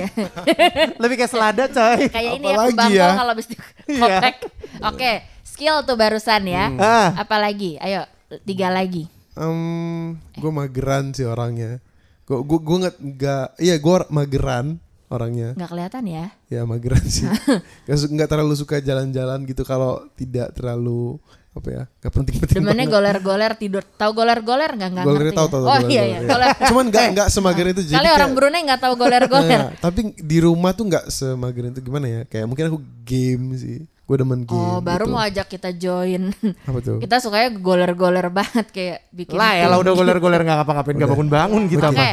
lebih 1.03 1.15
kayak 1.21 1.31
selada 1.31 1.63
coy. 1.69 1.99
Kayak 2.09 2.31
ini 2.41 2.45
ya 2.45 2.55
Apalagi 2.57 2.69
kembang 2.73 2.91
ya? 2.91 3.09
kalau 3.13 3.31
habis 3.37 3.47
dikotek. 3.47 4.35
Oke, 4.81 5.11
skill 5.45 5.75
tuh 5.85 5.95
barusan 5.95 6.43
ya. 6.49 6.65
Ah. 6.81 7.07
Apalagi? 7.21 7.77
Ayo, 7.77 8.09
tiga 8.49 8.73
lagi. 8.73 9.05
Em, 9.37 10.17
gue 10.35 10.51
mageran 10.51 11.13
sih 11.13 11.23
orangnya. 11.23 11.79
Gue 12.25 12.41
gue 12.41 12.59
gue 12.59 12.77
nggak 12.87 12.95
nggak 12.99 13.45
iya 13.61 13.75
gue 13.77 13.95
mageran 14.09 14.65
orangnya. 15.11 15.53
Nggak 15.53 15.69
kelihatan 15.69 16.03
ya? 16.07 16.25
Ya 16.47 16.61
mageran 16.63 17.03
sih. 17.05 17.27
Gak, 17.87 17.97
nggak 18.07 18.29
terlalu 18.31 18.55
suka 18.55 18.79
jalan-jalan 18.79 19.43
gitu 19.43 19.67
kalau 19.67 20.07
tidak 20.15 20.55
terlalu 20.55 21.19
apa 21.51 21.67
ya? 21.67 21.83
Gak 21.99 22.11
penting-penting. 22.13 22.57
Demennya 22.57 22.87
banget. 22.87 22.95
goler-goler 22.95 23.51
tidur. 23.53 23.83
Tahu 23.83 24.11
goler-goler 24.13 24.71
nggak 24.71 24.89
nggak 24.89 25.05
ngerti. 25.05 25.31
tahu 25.31 25.45
ya? 25.45 25.51
tahu. 25.51 25.61
Oh 25.61 25.67
goler, 25.67 25.81
iya 25.83 25.99
goler, 25.99 26.07
iya. 26.07 26.15
ya. 26.15 26.19
Goler. 26.25 26.49
Cuman 26.63 26.85
nggak 26.87 27.05
nggak 27.11 27.27
semager 27.27 27.65
itu. 27.67 27.81
Jadi 27.83 27.97
Kali 27.97 28.07
orang 28.09 28.19
kayak- 28.25 28.37
Brunei 28.37 28.61
nggak 28.63 28.81
tahu 28.81 28.93
goler-goler. 28.95 29.59
Nah, 29.61 29.71
tapi 29.77 29.99
di 30.13 30.37
rumah 30.39 30.71
tuh 30.71 30.85
nggak 30.87 31.05
semager 31.07 31.63
itu 31.67 31.79
gimana 31.81 32.05
ya? 32.05 32.21
Kayak 32.25 32.45
mungkin 32.45 32.65
aku 32.67 32.77
game 33.03 33.45
sih. 33.55 33.79
gue 34.01 34.17
demen 34.17 34.43
game 34.43 34.59
Oh, 34.59 34.79
baru 34.81 35.07
gitu. 35.07 35.13
mau 35.13 35.21
ajak 35.21 35.47
kita 35.49 35.69
join. 35.73 36.35
apa 36.67 36.79
tuh 36.79 36.99
kita 36.99 37.15
sukanya 37.17 37.47
goler-goler 37.53 38.27
banget 38.29 38.67
kayak 38.69 39.07
bikin. 39.09 39.35
Lah 39.35 39.51
ya 39.53 39.67
lah 39.67 39.75
udah 39.77 39.91
goler-goler 39.99 40.41
nggak 40.41 40.57
ngapa-ngapain 40.57 40.95
nggak 40.97 41.11
bangun-bangun 41.11 41.61
gitu. 41.67 41.79
Oke, 41.81 42.11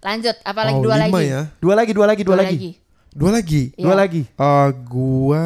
lanjut. 0.00 0.36
Apa 0.40 0.60
lagi 0.64 0.78
Oh, 0.78 0.84
dua 0.84 0.96
lima 0.96 1.10
lagi? 1.12 1.26
ya 1.28 1.40
Dua 1.58 1.74
lagi, 1.74 1.90
dua 1.90 2.06
lagi, 2.06 2.22
dua, 2.22 2.36
lagi. 2.38 2.56
dua 3.10 3.30
lagi 3.32 3.62
Dua 3.72 3.82
Iya. 3.82 3.98
lagi. 3.98 4.22
Eh, 4.30 4.68
gua 4.84 5.42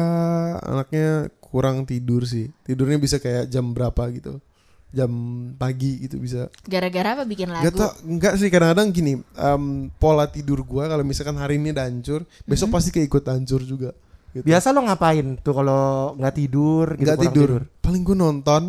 anaknya 0.61 1.09
kurang 1.55 1.87
tidur 1.87 2.27
sih 2.27 2.51
tidurnya 2.67 2.99
bisa 2.99 3.15
kayak 3.15 3.47
jam 3.47 3.71
berapa 3.71 4.11
gitu 4.11 4.43
jam 4.91 5.11
pagi 5.55 6.03
gitu 6.03 6.19
bisa 6.19 6.47
Gara-gara 6.63 7.19
apa 7.19 7.23
bikin 7.23 7.51
lagu? 7.51 7.67
Gak 7.67 7.75
tau, 7.75 7.91
enggak 8.07 8.39
sih 8.39 8.47
kadang-kadang 8.47 8.91
gini 8.91 9.19
em, 9.19 9.63
pola 9.95 10.27
tidur 10.27 10.63
gua 10.63 10.87
kalau 10.87 11.03
misalkan 11.03 11.35
hari 11.35 11.55
ini 11.55 11.71
udah 11.71 11.87
hancur 11.87 12.23
besok 12.43 12.67
Mm-hmm. 12.67 12.75
pasti 12.75 12.89
kayak 12.91 13.07
ikut 13.07 13.23
hancur 13.27 13.61
juga 13.63 13.91
gitu. 14.31 14.43
Biasa 14.43 14.75
lo 14.75 14.83
ngapain 14.83 15.39
tuh 15.39 15.51
kalau 15.55 16.15
nggak 16.15 16.35
tidur? 16.35 16.85
Gitu, 16.95 17.07
nggak 17.07 17.17
kurang 17.19 17.31
tidur. 17.31 17.49
paling 17.79 18.01
gue 18.03 18.15
nonton 18.15 18.63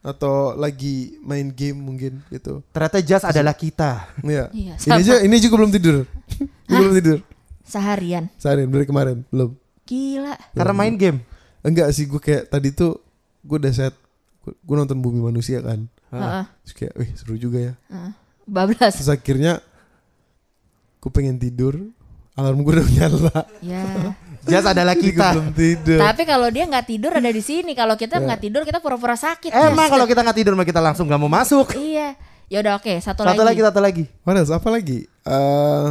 atau 0.00 0.56
lagi 0.56 1.18
main 1.20 1.50
game 1.52 1.76
mungkin 1.76 2.24
gitu 2.32 2.64
Ternyata 2.72 2.98
Jas 3.04 3.22
adalah 3.26 3.52
kita. 3.52 4.06
Iya. 4.24 4.48
Iya, 4.50 4.74
ini 4.80 5.02
aja 5.02 5.14
ini 5.22 5.36
juga 5.38 5.54
belum 5.62 5.72
tidur 5.74 5.96
belum 6.66 6.90
tidur 6.94 7.18
Seharian. 7.66 8.26
seharian 8.38 8.66
dari 8.66 8.86
kemarin 8.86 9.22
belum 9.30 9.54
Gila. 9.82 10.38
Karena 10.54 10.74
main 10.78 10.94
game. 10.94 11.18
Enggak 11.62 11.88
sih 11.90 12.04
gue 12.04 12.16
kayak 12.16 12.48
tadi 12.48 12.70
tuh 12.70 12.96
gue 13.40 13.56
udah 13.56 13.70
set 13.70 13.94
gue 14.42 14.74
nonton 14.74 14.96
bumi 14.96 15.20
manusia 15.22 15.60
kan 15.60 15.84
Heeh. 16.10 16.44
terus 16.62 16.74
kayak 16.74 16.94
wih 16.94 17.10
seru 17.12 17.34
juga 17.34 17.58
ya 17.60 17.74
heeh. 17.88 18.12
Bablas. 18.44 18.96
terus 18.96 19.08
akhirnya 19.08 19.60
gue 20.96 21.10
pengen 21.10 21.36
tidur 21.36 21.76
alarm 22.32 22.60
gue 22.60 22.72
udah 22.74 22.88
nyala 22.96 23.40
Ya. 23.60 23.84
Jas 24.48 24.64
adalah 24.64 24.96
kita. 24.96 25.36
belum 25.36 25.52
tidur 25.52 26.00
Tapi 26.00 26.22
kalau 26.24 26.48
dia 26.48 26.64
nggak 26.64 26.86
tidur 26.88 27.12
ada 27.12 27.28
di 27.28 27.44
sini. 27.44 27.76
Kalau 27.76 27.92
kita 27.92 28.16
Ya. 28.16 28.24
nggak 28.24 28.40
tidur 28.40 28.64
kita 28.64 28.80
pura-pura 28.80 29.12
sakit. 29.12 29.52
Emang 29.52 29.84
Yes. 29.84 29.92
kalau 29.92 30.06
kita 30.08 30.20
nggak 30.24 30.32
tidur 30.34 30.54
mah 30.54 30.64
kita 30.64 30.80
langsung 30.80 31.04
nggak 31.04 31.20
mau 31.20 31.28
masuk. 31.28 31.76
Iya. 31.76 32.16
Ya 32.48 32.58
udah 32.58 32.80
oke, 32.80 32.88
satu, 32.98 33.20
Satu 33.20 33.44
lagi, 33.44 33.60
satu 33.60 33.78
lagi. 33.78 34.08
What 34.24 34.34
else? 34.34 34.48
apa 34.48 34.64
lagi 34.66 35.04
Eh, 35.22 35.88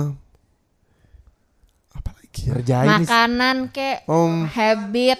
apa 1.91 2.09
lagi 2.11 2.41
ya? 2.41 2.53
Kerjain. 2.55 2.89
Makanan 2.99 3.57
kek, 3.69 3.97
Om 4.05 4.49
habit, 4.49 5.19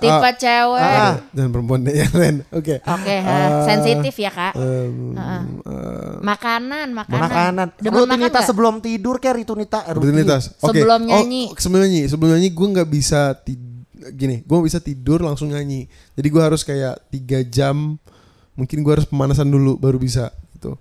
tipe 0.00 0.10
Ah. 0.22 0.34
cewek. 0.34 0.82
Ah. 0.82 1.14
dan 1.30 1.46
perempuan 1.48 1.80
yang 1.84 2.12
lain 2.12 2.36
oke 2.50 2.74
Oke, 2.80 3.14
ha, 3.16 3.30
Ah. 3.30 3.62
sensitif 3.64 4.14
ya 4.14 4.30
kak. 4.30 4.52
Em, 4.54 5.14
Ah. 5.14 5.44
eh, 5.44 6.16
Makanan, 6.20 6.88
makanan. 6.90 7.20
Makanan. 7.22 7.66
Demen 7.76 7.94
makan 7.98 8.08
Rutinitas 8.10 8.44
sebelum 8.44 8.74
tidur 8.78 9.16
kayak 9.16 9.36
rutinitas. 9.38 9.82
rutinitas 9.90 10.42
oke 10.58 10.72
Sebelum 10.72 11.00
Oh, 11.00 11.06
nyanyi. 11.06 11.42
sebelum 11.54 11.80
nyanyi 11.82 12.02
sebelum 12.06 12.30
nyanyi 12.32 12.50
gue 12.50 12.66
nggak 12.70 12.88
bisa 12.88 13.20
tid- 13.36 13.68
gini 14.10 14.40
gue 14.40 14.58
bisa 14.60 14.78
tidur 14.78 15.20
langsung 15.20 15.48
nyanyi 15.48 15.84
jadi 16.12 16.26
gue 16.26 16.42
harus 16.42 16.60
kayak 16.60 17.04
tiga 17.08 17.40
jam 17.42 18.00
mungkin 18.52 18.80
gue 18.80 18.92
harus 18.92 19.04
pemanasan 19.04 19.46
dulu 19.46 19.76
baru 19.76 19.96
bisa 19.96 20.28
gitu 20.50 20.72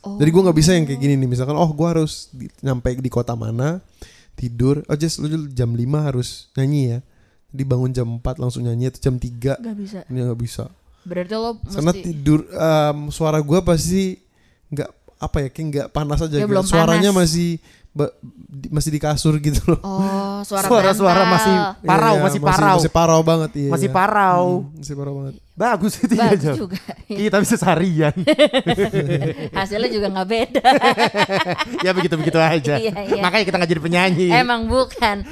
Oh. 0.00 0.18
jadi 0.18 0.28
gue 0.28 0.42
nggak 0.42 0.58
bisa 0.58 0.70
yang 0.72 0.84
kayak 0.84 0.98
gini 0.98 1.14
nih 1.16 1.28
misalkan 1.28 1.54
oh 1.54 1.66
gue 1.66 1.88
harus 1.88 2.28
di, 2.28 2.44
nyampe 2.60 2.92
di 2.92 3.06
kota 3.06 3.32
mana 3.32 3.78
tidur 4.32 4.82
oh 4.84 4.94
just 4.94 5.16
lu 5.16 5.30
jam 5.48 5.70
5 5.70 5.80
harus 6.02 6.50
nyanyi 6.52 6.82
ya 6.84 6.98
jadi 7.54 7.64
bangun 7.64 7.90
jam 7.90 8.08
4 8.18 8.26
langsung 8.36 8.62
nyanyi 8.62 8.90
atau 8.90 9.00
jam 9.00 9.14
3 9.14 9.30
Gak 9.56 9.76
bisa. 9.76 10.02
ini 10.04 10.18
nggak 10.20 10.40
bisa 10.40 10.66
Berarti 11.02 11.32
lo 11.32 11.60
karena 11.60 11.80
mesti 11.86 12.00
tidur 12.02 12.40
em, 12.48 12.98
suara 13.08 13.38
gue 13.38 13.60
pasti 13.60 14.18
nggak 14.68 14.90
apa 15.16 15.36
ya 15.38 15.48
kayak 15.48 15.66
nggak 15.70 15.86
panas 15.90 16.18
aja 16.18 16.28
Kayak 16.28 16.40
gitu. 16.40 16.50
belum 16.50 16.64
suaranya 16.66 17.10
panas. 17.10 17.20
masih 17.24 17.50
ba- 17.90 18.14
di- 18.50 18.68
masih 18.68 18.90
di 18.90 18.98
kasur 18.98 19.34
gitu 19.38 19.62
loh 19.66 19.80
Oh, 19.80 20.40
suara 20.42 20.66
Suara-suara 20.90 21.22
bantal. 21.22 21.30
masih 21.30 21.54
parau, 21.80 22.14
Iya, 22.14 22.22
masih 22.22 22.40
parau. 22.42 22.74
masih 22.74 22.90
parau 22.90 23.20
banget 23.22 23.50
iya 23.54 23.70
Masih 23.70 23.86
iya. 23.86 23.94
parau. 23.94 24.42
Hmm, 24.64 24.74
masih 24.74 24.94
parau 24.94 25.14
banget 25.14 25.34
Bagus 25.54 25.92
itu 25.96 26.10
ya, 26.10 26.22
Bagus 26.26 26.42
Jam. 26.42 26.54
juga. 26.58 26.80
Kita 27.06 27.36
bisa 27.38 27.54
seharian. 27.54 28.14
Hasilnya 29.54 29.86
juga 29.88 30.06
nggak 30.10 30.28
beda. 30.28 30.66
ya 31.86 31.90
begitu-begitu 31.92 32.34
aja. 32.36 32.74
Iya, 32.74 32.90
iya. 33.06 33.22
Makanya 33.22 33.44
kita 33.44 33.56
nggak 33.56 33.70
jadi 33.70 33.82
penyanyi. 33.82 34.28
Emang 34.32 34.66
bukan. 34.66 35.30